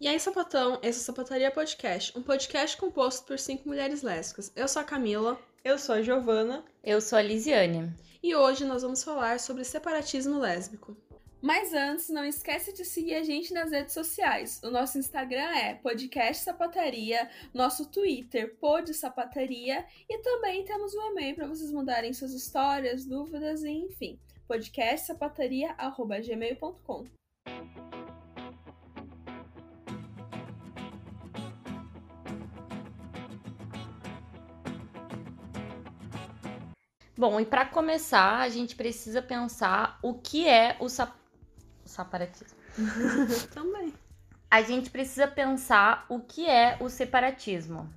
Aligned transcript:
E 0.00 0.06
aí, 0.06 0.20
sapatão, 0.20 0.78
esse 0.80 1.00
é 1.00 1.02
o 1.02 1.06
Sapataria 1.06 1.50
Podcast, 1.50 2.16
um 2.16 2.22
podcast 2.22 2.76
composto 2.76 3.26
por 3.26 3.36
cinco 3.36 3.66
mulheres 3.66 4.02
lésbicas. 4.02 4.52
Eu 4.54 4.68
sou 4.68 4.80
a 4.80 4.84
Camila. 4.84 5.36
Eu 5.64 5.76
sou 5.76 5.96
a 5.96 6.02
Giovana. 6.02 6.64
Eu 6.84 7.00
sou 7.00 7.18
a 7.18 7.22
Lisiane. 7.22 7.92
E 8.22 8.32
hoje 8.32 8.64
nós 8.64 8.82
vamos 8.82 9.02
falar 9.02 9.40
sobre 9.40 9.64
separatismo 9.64 10.38
lésbico. 10.38 10.96
Mas 11.42 11.74
antes, 11.74 12.10
não 12.10 12.24
esquece 12.24 12.72
de 12.72 12.84
seguir 12.84 13.16
a 13.16 13.24
gente 13.24 13.52
nas 13.52 13.72
redes 13.72 13.92
sociais. 13.92 14.60
O 14.62 14.70
nosso 14.70 14.98
Instagram 14.98 15.50
é 15.56 15.74
Podcast 15.74 16.44
Sapataria, 16.44 17.28
nosso 17.52 17.86
Twitter 17.86 18.54
Pod 18.60 18.94
Sapataria 18.94 19.84
e 20.08 20.18
também 20.18 20.64
temos 20.64 20.94
um 20.94 21.10
e-mail 21.10 21.34
para 21.34 21.48
vocês 21.48 21.72
mandarem 21.72 22.12
suas 22.12 22.32
histórias, 22.32 23.04
dúvidas 23.04 23.64
e 23.64 23.70
enfim, 23.70 24.16
podcastsapataria@gmail.com. 24.46 27.18
Bom, 37.18 37.40
e 37.40 37.44
para 37.44 37.66
começar, 37.66 38.38
a 38.38 38.48
gente 38.48 38.76
precisa 38.76 39.20
pensar 39.20 39.98
o 40.04 40.14
que 40.14 40.46
é 40.46 40.76
o 40.78 40.88
sap... 40.88 41.16
separatismo. 41.84 42.56
Também. 43.52 43.92
A 44.48 44.62
gente 44.62 44.88
precisa 44.88 45.26
pensar 45.26 46.06
o 46.08 46.20
que 46.20 46.48
é 46.48 46.76
o 46.80 46.88
separatismo. 46.88 47.92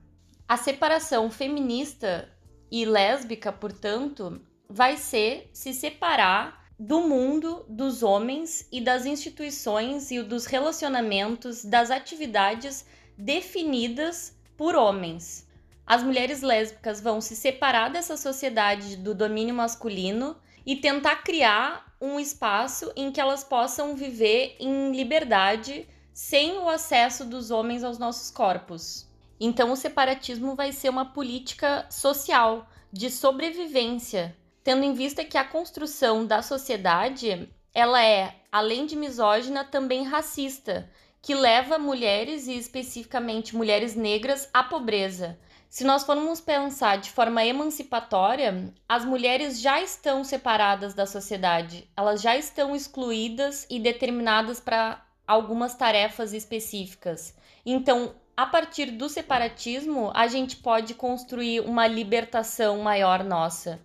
A 0.48 0.58
separação 0.58 1.30
feminista 1.30 2.36
e 2.72 2.84
lésbica, 2.84 3.52
portanto, 3.52 4.42
vai 4.68 4.98
ser 4.98 5.52
se 5.54 5.72
separar 5.72 6.66
do 6.80 7.02
mundo, 7.02 7.64
dos 7.70 8.02
homens 8.02 8.68
e 8.72 8.82
das 8.82 9.06
instituições 9.06 10.10
e 10.10 10.24
dos 10.24 10.48
relacionamentos, 10.48 11.64
das 11.64 11.92
atividades 11.92 12.88
definidas 13.16 14.36
por 14.58 14.74
homens 14.74 15.48
as 15.86 16.04
mulheres 16.04 16.42
lésbicas 16.42 17.02
vão 17.02 17.20
se 17.20 17.36
separar 17.36 17.90
dessa 17.90 18.16
sociedade 18.16 18.96
do 18.96 19.14
domínio 19.14 19.54
masculino 19.54 20.36
e 20.66 20.76
tentar 20.76 21.18
criar 21.18 21.96
um 22.00 22.20
espaço 22.20 22.92
em 22.96 23.12
que 23.12 23.20
elas 23.20 23.44
possam 23.44 23.96
viver 23.96 24.56
em 24.60 24.92
liberdade 24.92 25.88
sem 26.14 26.58
o 26.58 26.70
acesso 26.70 27.26
dos 27.26 27.52
homens 27.52 27.84
aos 27.84 27.98
nossos 27.98 28.32
corpos. 28.32 29.08
Então, 29.40 29.72
o 29.72 29.76
separatismo 29.76 30.56
vai 30.56 30.72
ser 30.72 30.90
uma 30.90 31.06
política 31.06 31.86
social 31.90 32.68
de 32.92 33.10
sobrevivência, 33.10 34.36
tendo 34.64 34.84
em 34.84 34.94
vista 34.94 35.26
que 35.26 35.38
a 35.38 35.44
construção 35.44 36.26
da 36.26 36.42
sociedade 36.42 37.50
ela 37.74 38.04
é, 38.04 38.36
além 38.52 38.86
de 38.86 38.96
misógina, 38.96 39.64
também 39.64 40.04
racista, 40.04 40.90
que 41.22 41.34
leva 41.34 41.80
mulheres 41.80 42.48
e 42.48 42.54
especificamente 42.58 43.56
mulheres 43.56 43.96
negras 43.96 44.50
à 44.54 44.64
pobreza 44.64 45.40
se 45.72 45.86
nós 45.86 46.04
formos 46.04 46.42
pensar 46.42 46.98
de 46.98 47.10
forma 47.10 47.46
emancipatória, 47.46 48.74
as 48.90 49.06
mulheres 49.06 49.62
já 49.62 49.82
estão 49.82 50.22
separadas 50.22 50.94
da 50.94 51.06
sociedade, 51.06 51.90
elas 51.96 52.22
já 52.22 52.36
estão 52.36 52.76
excluídas 52.76 53.66
e 53.70 53.80
determinadas 53.80 54.60
para 54.60 55.02
algumas 55.26 55.74
tarefas 55.74 56.34
específicas. 56.34 57.34
Então, 57.66 58.14
a 58.36 58.46
partir 58.46 58.88
do 58.92 59.08
separatismo, 59.08 60.12
a 60.14 60.28
gente 60.28 60.58
pode 60.58 60.94
construir 60.94 61.62
uma 61.62 61.88
libertação 61.88 62.80
maior 62.80 63.24
nossa. 63.24 63.80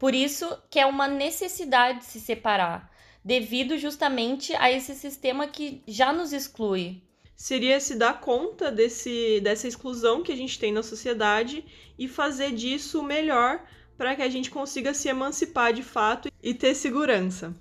Por 0.00 0.16
isso 0.16 0.58
que 0.68 0.80
é 0.80 0.86
uma 0.86 1.06
necessidade 1.06 2.00
de 2.00 2.06
se 2.06 2.18
separar, 2.18 2.90
devido 3.24 3.78
justamente 3.78 4.52
a 4.56 4.68
esse 4.68 4.96
sistema 4.96 5.46
que 5.46 5.80
já 5.86 6.12
nos 6.12 6.32
exclui 6.32 7.04
seria 7.36 7.80
se 7.80 7.94
dar 7.96 8.20
conta 8.20 8.70
desse, 8.70 9.40
dessa 9.40 9.66
exclusão 9.66 10.22
que 10.22 10.32
a 10.32 10.36
gente 10.36 10.58
tem 10.58 10.72
na 10.72 10.82
sociedade 10.82 11.64
e 11.98 12.08
fazer 12.08 12.52
disso 12.52 13.02
melhor 13.02 13.64
para 13.96 14.14
que 14.14 14.22
a 14.22 14.28
gente 14.28 14.50
consiga 14.50 14.92
se 14.94 15.08
emancipar 15.08 15.72
de 15.72 15.82
fato 15.82 16.28
e 16.42 16.54
ter 16.54 16.74
segurança. 16.74 17.54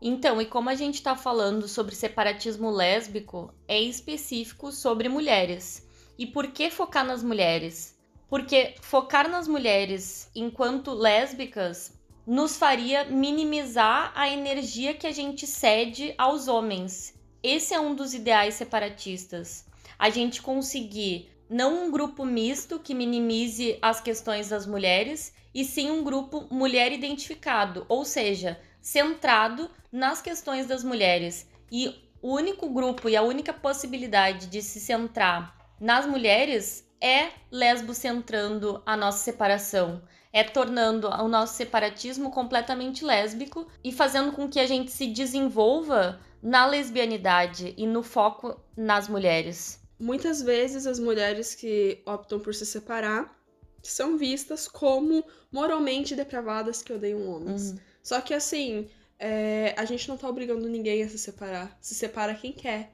Então, 0.00 0.40
e 0.40 0.46
como 0.46 0.70
a 0.70 0.74
gente 0.74 0.94
está 0.94 1.14
falando 1.14 1.68
sobre 1.68 1.94
separatismo 1.94 2.70
lésbico, 2.70 3.52
é 3.68 3.80
específico 3.80 4.72
sobre 4.72 5.08
mulheres. 5.08 5.86
E 6.18 6.26
por 6.26 6.48
que 6.48 6.70
focar 6.70 7.04
nas 7.04 7.22
mulheres? 7.22 7.98
Porque 8.28 8.74
focar 8.80 9.28
nas 9.28 9.46
mulheres 9.46 10.30
enquanto 10.34 10.94
lésbicas 10.94 11.98
nos 12.26 12.56
faria 12.56 13.04
minimizar 13.04 14.12
a 14.14 14.28
energia 14.28 14.94
que 14.94 15.06
a 15.06 15.12
gente 15.12 15.46
cede 15.46 16.14
aos 16.16 16.46
homens 16.46 17.19
esse 17.42 17.74
é 17.74 17.80
um 17.80 17.94
dos 17.94 18.14
ideais 18.14 18.54
separatistas. 18.54 19.64
A 19.98 20.10
gente 20.10 20.42
conseguir 20.42 21.30
não 21.48 21.86
um 21.86 21.90
grupo 21.90 22.24
misto 22.24 22.78
que 22.78 22.94
minimize 22.94 23.78
as 23.82 24.00
questões 24.00 24.48
das 24.48 24.66
mulheres, 24.66 25.34
e 25.52 25.64
sim 25.64 25.90
um 25.90 26.04
grupo 26.04 26.46
mulher 26.50 26.92
identificado, 26.92 27.84
ou 27.88 28.04
seja, 28.04 28.60
centrado 28.80 29.68
nas 29.90 30.22
questões 30.22 30.66
das 30.66 30.84
mulheres. 30.84 31.48
E 31.70 31.88
o 32.22 32.34
único 32.34 32.68
grupo 32.68 33.08
e 33.08 33.16
a 33.16 33.22
única 33.22 33.52
possibilidade 33.52 34.46
de 34.46 34.62
se 34.62 34.78
centrar 34.78 35.56
nas 35.80 36.06
mulheres 36.06 36.88
é 37.00 37.30
lesbo 37.50 37.94
centrando 37.94 38.82
a 38.84 38.96
nossa 38.96 39.18
separação, 39.18 40.02
é 40.32 40.44
tornando 40.44 41.08
o 41.08 41.26
nosso 41.26 41.54
separatismo 41.54 42.30
completamente 42.30 43.04
lésbico 43.04 43.66
e 43.82 43.90
fazendo 43.90 44.32
com 44.32 44.48
que 44.48 44.60
a 44.60 44.66
gente 44.66 44.90
se 44.90 45.06
desenvolva 45.06 46.20
na 46.42 46.66
lesbianidade 46.66 47.74
e 47.76 47.86
no 47.86 48.02
foco 48.02 48.60
nas 48.76 49.08
mulheres. 49.08 49.80
Muitas 49.98 50.40
vezes 50.40 50.86
as 50.86 50.98
mulheres 50.98 51.54
que 51.54 52.02
optam 52.06 52.40
por 52.40 52.54
se 52.54 52.64
separar 52.64 53.38
são 53.82 54.16
vistas 54.16 54.66
como 54.66 55.24
moralmente 55.52 56.14
depravadas 56.14 56.82
que 56.82 56.92
odeiam 56.92 57.28
homens. 57.28 57.70
Uhum. 57.72 57.78
Só 58.02 58.20
que 58.20 58.32
assim, 58.32 58.88
é, 59.18 59.74
a 59.76 59.84
gente 59.84 60.08
não 60.08 60.16
tá 60.16 60.28
obrigando 60.28 60.68
ninguém 60.68 61.02
a 61.02 61.08
se 61.08 61.18
separar. 61.18 61.76
Se 61.80 61.94
separa 61.94 62.34
quem 62.34 62.52
quer. 62.52 62.92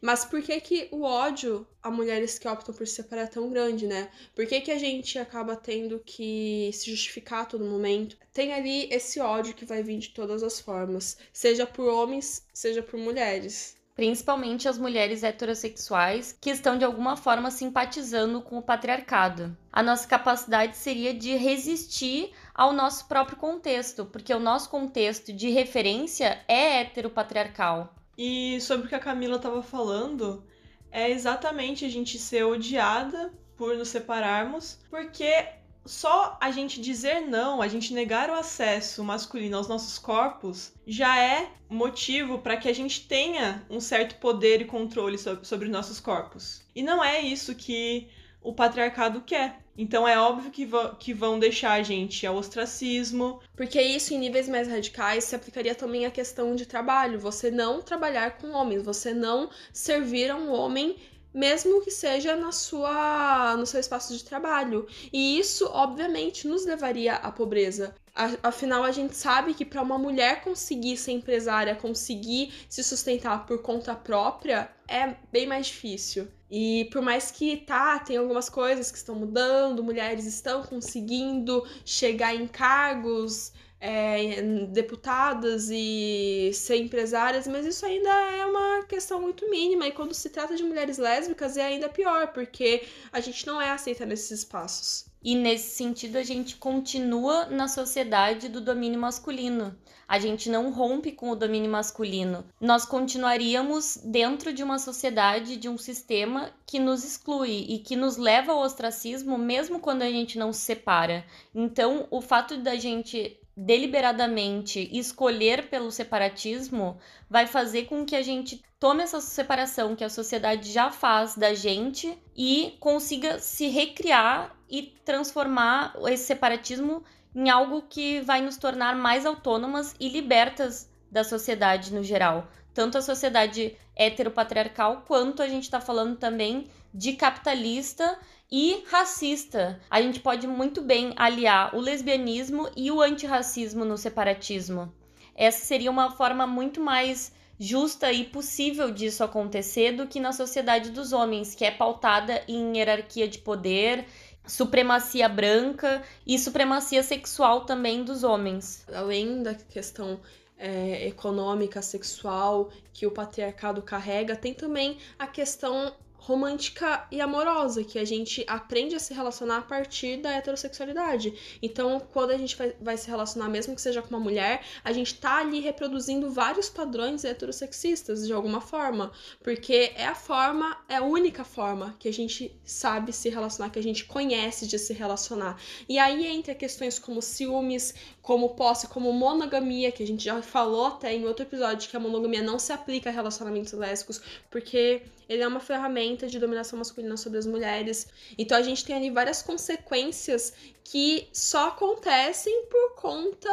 Mas 0.00 0.24
por 0.24 0.42
que 0.42 0.60
que 0.60 0.88
o 0.90 1.02
ódio 1.02 1.66
a 1.82 1.90
mulheres 1.90 2.38
que 2.38 2.48
optam 2.48 2.74
por 2.74 2.86
se 2.86 2.94
separar 2.94 3.22
é 3.22 3.26
tão 3.26 3.50
grande, 3.50 3.86
né? 3.86 4.10
Por 4.34 4.46
que 4.46 4.60
que 4.60 4.70
a 4.70 4.78
gente 4.78 5.18
acaba 5.18 5.56
tendo 5.56 6.00
que 6.04 6.70
se 6.72 6.90
justificar 6.90 7.42
a 7.42 7.46
todo 7.46 7.64
momento? 7.64 8.16
Tem 8.32 8.52
ali 8.52 8.88
esse 8.90 9.20
ódio 9.20 9.54
que 9.54 9.64
vai 9.64 9.82
vir 9.82 9.98
de 9.98 10.10
todas 10.10 10.42
as 10.42 10.60
formas, 10.60 11.16
seja 11.32 11.66
por 11.66 11.88
homens, 11.88 12.44
seja 12.52 12.82
por 12.82 12.98
mulheres 12.98 13.76
principalmente 13.96 14.68
as 14.68 14.76
mulheres 14.76 15.22
heterossexuais 15.22 16.36
que 16.38 16.50
estão 16.50 16.76
de 16.76 16.84
alguma 16.84 17.16
forma 17.16 17.50
simpatizando 17.50 18.42
com 18.42 18.58
o 18.58 18.62
patriarcado. 18.62 19.56
A 19.72 19.82
nossa 19.82 20.06
capacidade 20.06 20.76
seria 20.76 21.14
de 21.14 21.34
resistir 21.34 22.30
ao 22.54 22.74
nosso 22.74 23.08
próprio 23.08 23.38
contexto, 23.38 24.04
porque 24.04 24.34
o 24.34 24.38
nosso 24.38 24.68
contexto 24.68 25.32
de 25.32 25.48
referência 25.48 26.38
é 26.46 26.82
heteropatriarcal. 26.82 27.95
E 28.16 28.60
sobre 28.60 28.86
o 28.86 28.88
que 28.88 28.94
a 28.94 29.00
Camila 29.00 29.36
estava 29.36 29.62
falando, 29.62 30.44
é 30.90 31.10
exatamente 31.10 31.84
a 31.84 31.88
gente 31.88 32.18
ser 32.18 32.44
odiada 32.44 33.32
por 33.56 33.76
nos 33.76 33.88
separarmos, 33.88 34.78
porque 34.90 35.46
só 35.84 36.36
a 36.40 36.50
gente 36.50 36.80
dizer 36.80 37.20
não, 37.20 37.62
a 37.62 37.68
gente 37.68 37.94
negar 37.94 38.28
o 38.28 38.34
acesso 38.34 39.04
masculino 39.04 39.56
aos 39.56 39.68
nossos 39.68 39.98
corpos, 39.98 40.72
já 40.86 41.18
é 41.18 41.50
motivo 41.68 42.38
para 42.38 42.56
que 42.56 42.68
a 42.68 42.72
gente 42.72 43.06
tenha 43.06 43.64
um 43.70 43.80
certo 43.80 44.16
poder 44.16 44.60
e 44.60 44.64
controle 44.64 45.16
sobre, 45.16 45.44
sobre 45.44 45.68
nossos 45.68 46.00
corpos. 46.00 46.62
E 46.74 46.82
não 46.82 47.02
é 47.02 47.20
isso 47.20 47.54
que 47.54 48.08
o 48.46 48.54
patriarcado 48.54 49.20
quer. 49.22 49.58
Então 49.76 50.06
é 50.06 50.18
óbvio 50.18 50.52
que, 50.52 50.68
que 51.00 51.12
vão 51.12 51.38
deixar 51.38 51.72
a 51.72 51.82
gente 51.82 52.24
ao 52.24 52.36
ostracismo. 52.36 53.40
Porque 53.56 53.80
isso, 53.82 54.14
em 54.14 54.18
níveis 54.18 54.48
mais 54.48 54.68
radicais, 54.68 55.24
se 55.24 55.34
aplicaria 55.34 55.74
também 55.74 56.06
à 56.06 56.10
questão 56.10 56.54
de 56.54 56.64
trabalho. 56.64 57.18
Você 57.18 57.50
não 57.50 57.82
trabalhar 57.82 58.38
com 58.38 58.52
homens, 58.52 58.84
você 58.84 59.12
não 59.12 59.50
servir 59.72 60.30
a 60.30 60.36
um 60.36 60.52
homem 60.52 60.96
mesmo 61.34 61.82
que 61.82 61.90
seja 61.90 62.34
na 62.34 62.50
sua 62.50 63.54
no 63.58 63.66
seu 63.66 63.80
espaço 63.80 64.16
de 64.16 64.24
trabalho. 64.24 64.86
E 65.12 65.38
isso, 65.38 65.68
obviamente, 65.70 66.48
nos 66.48 66.64
levaria 66.64 67.16
à 67.16 67.30
pobreza. 67.30 67.94
Afinal, 68.42 68.84
a 68.84 68.92
gente 68.92 69.14
sabe 69.14 69.52
que 69.52 69.64
para 69.64 69.82
uma 69.82 69.98
mulher 69.98 70.42
conseguir 70.42 70.96
ser 70.96 71.12
empresária, 71.12 71.74
conseguir 71.74 72.54
se 72.68 72.82
sustentar 72.82 73.44
por 73.44 73.60
conta 73.60 73.94
própria, 73.94 74.70
é 74.88 75.14
bem 75.30 75.46
mais 75.46 75.66
difícil. 75.66 76.26
E 76.50 76.88
por 76.92 77.02
mais 77.02 77.30
que 77.30 77.56
tá, 77.56 77.98
tem 77.98 78.16
algumas 78.16 78.48
coisas 78.48 78.90
que 78.90 78.98
estão 78.98 79.14
mudando, 79.16 79.82
mulheres 79.82 80.26
estão 80.26 80.62
conseguindo 80.62 81.66
chegar 81.84 82.34
em 82.34 82.46
cargos 82.46 83.52
é, 83.86 84.42
deputadas 84.72 85.68
e 85.70 86.50
ser 86.52 86.78
empresárias, 86.78 87.46
mas 87.46 87.64
isso 87.64 87.86
ainda 87.86 88.10
é 88.10 88.44
uma 88.44 88.84
questão 88.84 89.22
muito 89.22 89.48
mínima. 89.48 89.86
E 89.86 89.92
quando 89.92 90.12
se 90.12 90.28
trata 90.28 90.56
de 90.56 90.64
mulheres 90.64 90.98
lésbicas, 90.98 91.56
é 91.56 91.64
ainda 91.64 91.88
pior, 91.88 92.32
porque 92.32 92.82
a 93.12 93.20
gente 93.20 93.46
não 93.46 93.62
é 93.62 93.70
aceita 93.70 94.04
nesses 94.04 94.40
espaços. 94.40 95.06
E 95.22 95.36
nesse 95.36 95.76
sentido, 95.76 96.16
a 96.18 96.24
gente 96.24 96.56
continua 96.56 97.46
na 97.46 97.68
sociedade 97.68 98.48
do 98.48 98.60
domínio 98.60 98.98
masculino. 98.98 99.76
A 100.08 100.18
gente 100.18 100.50
não 100.50 100.72
rompe 100.72 101.12
com 101.12 101.30
o 101.30 101.36
domínio 101.36 101.70
masculino. 101.70 102.44
Nós 102.60 102.84
continuaríamos 102.84 103.98
dentro 104.04 104.52
de 104.52 104.64
uma 104.64 104.80
sociedade, 104.80 105.56
de 105.56 105.68
um 105.68 105.78
sistema 105.78 106.50
que 106.64 106.80
nos 106.80 107.04
exclui 107.04 107.66
e 107.68 107.78
que 107.78 107.94
nos 107.94 108.16
leva 108.16 108.52
ao 108.52 108.60
ostracismo, 108.60 109.38
mesmo 109.38 109.78
quando 109.78 110.02
a 110.02 110.10
gente 110.10 110.38
não 110.38 110.52
se 110.52 110.60
separa. 110.60 111.24
Então, 111.54 112.06
o 112.10 112.20
fato 112.20 112.56
da 112.56 112.76
gente 112.76 113.36
deliberadamente 113.56 114.90
escolher 114.92 115.70
pelo 115.70 115.90
separatismo 115.90 116.98
vai 117.30 117.46
fazer 117.46 117.84
com 117.86 118.04
que 118.04 118.14
a 118.14 118.20
gente 118.20 118.62
tome 118.78 119.02
essa 119.02 119.20
separação 119.20 119.96
que 119.96 120.04
a 120.04 120.10
sociedade 120.10 120.70
já 120.70 120.90
faz 120.90 121.34
da 121.34 121.54
gente 121.54 122.16
e 122.36 122.76
consiga 122.78 123.38
se 123.38 123.68
recriar 123.68 124.54
e 124.68 124.82
transformar 125.04 125.96
esse 126.08 126.24
separatismo 126.24 127.02
em 127.34 127.48
algo 127.48 127.82
que 127.82 128.20
vai 128.20 128.42
nos 128.42 128.58
tornar 128.58 128.94
mais 128.94 129.24
autônomas 129.24 129.94
e 129.98 130.08
libertas 130.08 130.90
da 131.10 131.24
sociedade 131.24 131.94
no 131.94 132.02
geral. 132.02 132.48
Tanto 132.76 132.98
a 132.98 133.00
sociedade 133.00 133.74
heteropatriarcal, 133.96 135.02
quanto 135.06 135.42
a 135.42 135.48
gente 135.48 135.62
está 135.62 135.80
falando 135.80 136.14
também 136.18 136.66
de 136.92 137.14
capitalista 137.14 138.18
e 138.52 138.84
racista. 138.88 139.80
A 139.90 140.02
gente 140.02 140.20
pode 140.20 140.46
muito 140.46 140.82
bem 140.82 141.14
aliar 141.16 141.74
o 141.74 141.80
lesbianismo 141.80 142.68
e 142.76 142.90
o 142.90 143.00
antirracismo 143.00 143.82
no 143.82 143.96
separatismo. 143.96 144.92
Essa 145.34 145.64
seria 145.64 145.90
uma 145.90 146.10
forma 146.10 146.46
muito 146.46 146.78
mais 146.78 147.32
justa 147.58 148.12
e 148.12 148.24
possível 148.24 148.90
disso 148.90 149.24
acontecer 149.24 149.92
do 149.92 150.06
que 150.06 150.20
na 150.20 150.34
sociedade 150.34 150.90
dos 150.90 151.14
homens, 151.14 151.54
que 151.54 151.64
é 151.64 151.70
pautada 151.70 152.42
em 152.46 152.76
hierarquia 152.76 153.26
de 153.26 153.38
poder, 153.38 154.04
supremacia 154.46 155.30
branca 155.30 156.02
e 156.26 156.38
supremacia 156.38 157.02
sexual 157.02 157.64
também 157.64 158.04
dos 158.04 158.22
homens. 158.22 158.84
Além 158.92 159.42
da 159.42 159.54
questão 159.54 160.20
é, 160.58 161.06
econômica, 161.06 161.82
sexual 161.82 162.70
que 162.92 163.06
o 163.06 163.10
patriarcado 163.10 163.82
carrega, 163.82 164.34
tem 164.34 164.54
também 164.54 164.98
a 165.18 165.26
questão 165.26 165.94
romântica 166.26 167.06
e 167.12 167.20
amorosa, 167.20 167.84
que 167.84 168.00
a 168.00 168.04
gente 168.04 168.44
aprende 168.48 168.96
a 168.96 168.98
se 168.98 169.14
relacionar 169.14 169.58
a 169.58 169.62
partir 169.62 170.16
da 170.16 170.32
heterossexualidade. 170.32 171.32
Então, 171.62 172.00
quando 172.12 172.32
a 172.32 172.36
gente 172.36 172.56
vai, 172.80 172.96
se 172.96 173.08
relacionar, 173.08 173.48
mesmo 173.48 173.76
que 173.76 173.80
seja 173.80 174.02
com 174.02 174.08
uma 174.08 174.18
mulher, 174.18 174.64
a 174.82 174.92
gente 174.92 175.14
tá 175.14 175.38
ali 175.38 175.60
reproduzindo 175.60 176.28
vários 176.28 176.68
padrões 176.68 177.24
heterossexistas 177.24 178.26
de 178.26 178.32
alguma 178.32 178.60
forma, 178.60 179.12
porque 179.40 179.92
é 179.94 180.06
a 180.06 180.16
forma, 180.16 180.76
é 180.88 180.96
a 180.96 181.02
única 181.04 181.44
forma 181.44 181.94
que 181.96 182.08
a 182.08 182.12
gente 182.12 182.52
sabe 182.64 183.12
se 183.12 183.28
relacionar, 183.28 183.70
que 183.70 183.78
a 183.78 183.82
gente 183.82 184.04
conhece 184.04 184.66
de 184.66 184.80
se 184.80 184.92
relacionar. 184.92 185.56
E 185.88 185.96
aí 185.96 186.26
entra 186.26 186.56
questões 186.56 186.98
como 186.98 187.22
ciúmes, 187.22 187.94
como 188.20 188.56
posse, 188.56 188.88
como 188.88 189.12
monogamia, 189.12 189.92
que 189.92 190.02
a 190.02 190.06
gente 190.06 190.24
já 190.24 190.42
falou 190.42 190.86
até 190.86 191.14
em 191.14 191.24
outro 191.24 191.44
episódio 191.44 191.88
que 191.88 191.96
a 191.96 192.00
monogamia 192.00 192.42
não 192.42 192.58
se 192.58 192.72
aplica 192.72 193.10
a 193.10 193.12
relacionamentos 193.12 193.72
lésbicos, 193.74 194.20
porque 194.50 195.02
ele 195.28 195.42
é 195.42 195.48
uma 195.48 195.60
ferramenta 195.60 196.15
de 196.24 196.38
dominação 196.38 196.78
masculina 196.78 197.16
sobre 197.16 197.38
as 197.38 197.46
mulheres. 197.46 198.06
Então 198.38 198.56
a 198.56 198.62
gente 198.62 198.84
tem 198.84 198.94
ali 198.94 199.10
várias 199.10 199.42
consequências 199.42 200.54
que 200.84 201.28
só 201.32 201.68
acontecem 201.68 202.66
por 202.66 202.94
conta 202.94 203.50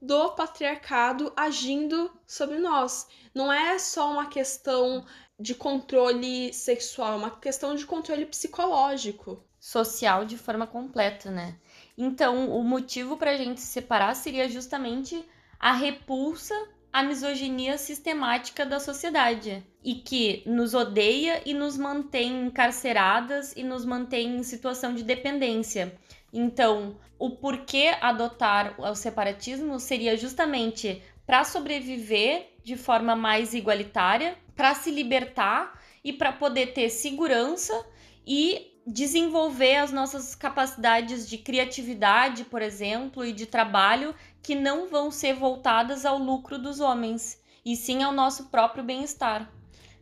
do 0.00 0.30
patriarcado 0.32 1.32
agindo 1.36 2.10
sobre 2.26 2.58
nós. 2.58 3.06
Não 3.32 3.52
é 3.52 3.78
só 3.78 4.10
uma 4.10 4.26
questão 4.26 5.06
de 5.38 5.54
controle 5.54 6.52
sexual, 6.52 7.12
é 7.12 7.16
uma 7.16 7.30
questão 7.30 7.74
de 7.76 7.86
controle 7.86 8.26
psicológico. 8.26 9.44
Social 9.60 10.24
de 10.24 10.36
forma 10.36 10.66
completa, 10.66 11.30
né? 11.30 11.56
Então, 11.96 12.50
o 12.50 12.64
motivo 12.64 13.16
para 13.16 13.30
a 13.30 13.36
gente 13.36 13.60
se 13.60 13.68
separar 13.68 14.16
seria 14.16 14.48
justamente 14.48 15.24
a 15.60 15.72
repulsa 15.72 16.52
à 16.92 17.02
misoginia 17.02 17.78
sistemática 17.78 18.66
da 18.66 18.78
sociedade 18.78 19.64
e 19.82 19.94
que 19.94 20.42
nos 20.44 20.74
odeia 20.74 21.40
e 21.46 21.54
nos 21.54 21.78
mantém 21.78 22.46
encarceradas 22.46 23.52
e 23.56 23.62
nos 23.62 23.84
mantém 23.84 24.36
em 24.36 24.42
situação 24.42 24.94
de 24.94 25.02
dependência. 25.02 25.98
Então, 26.32 26.96
o 27.18 27.30
porquê 27.30 27.94
adotar 28.00 28.74
o 28.78 28.94
separatismo 28.94 29.78
seria 29.80 30.16
justamente 30.16 31.02
para 31.26 31.44
sobreviver 31.44 32.50
de 32.62 32.76
forma 32.76 33.16
mais 33.16 33.54
igualitária, 33.54 34.36
para 34.54 34.74
se 34.74 34.90
libertar 34.90 35.80
e 36.04 36.12
para 36.12 36.32
poder 36.32 36.72
ter 36.74 36.90
segurança 36.90 37.86
e 38.26 38.72
desenvolver 38.86 39.76
as 39.76 39.92
nossas 39.92 40.34
capacidades 40.34 41.28
de 41.28 41.38
criatividade, 41.38 42.44
por 42.44 42.60
exemplo, 42.60 43.24
e 43.24 43.32
de 43.32 43.46
trabalho 43.46 44.14
que 44.42 44.54
não 44.54 44.88
vão 44.88 45.10
ser 45.10 45.34
voltadas 45.34 46.04
ao 46.04 46.18
lucro 46.18 46.58
dos 46.58 46.80
homens, 46.80 47.40
e 47.64 47.76
sim 47.76 48.02
ao 48.02 48.12
nosso 48.12 48.46
próprio 48.46 48.82
bem-estar. 48.82 49.50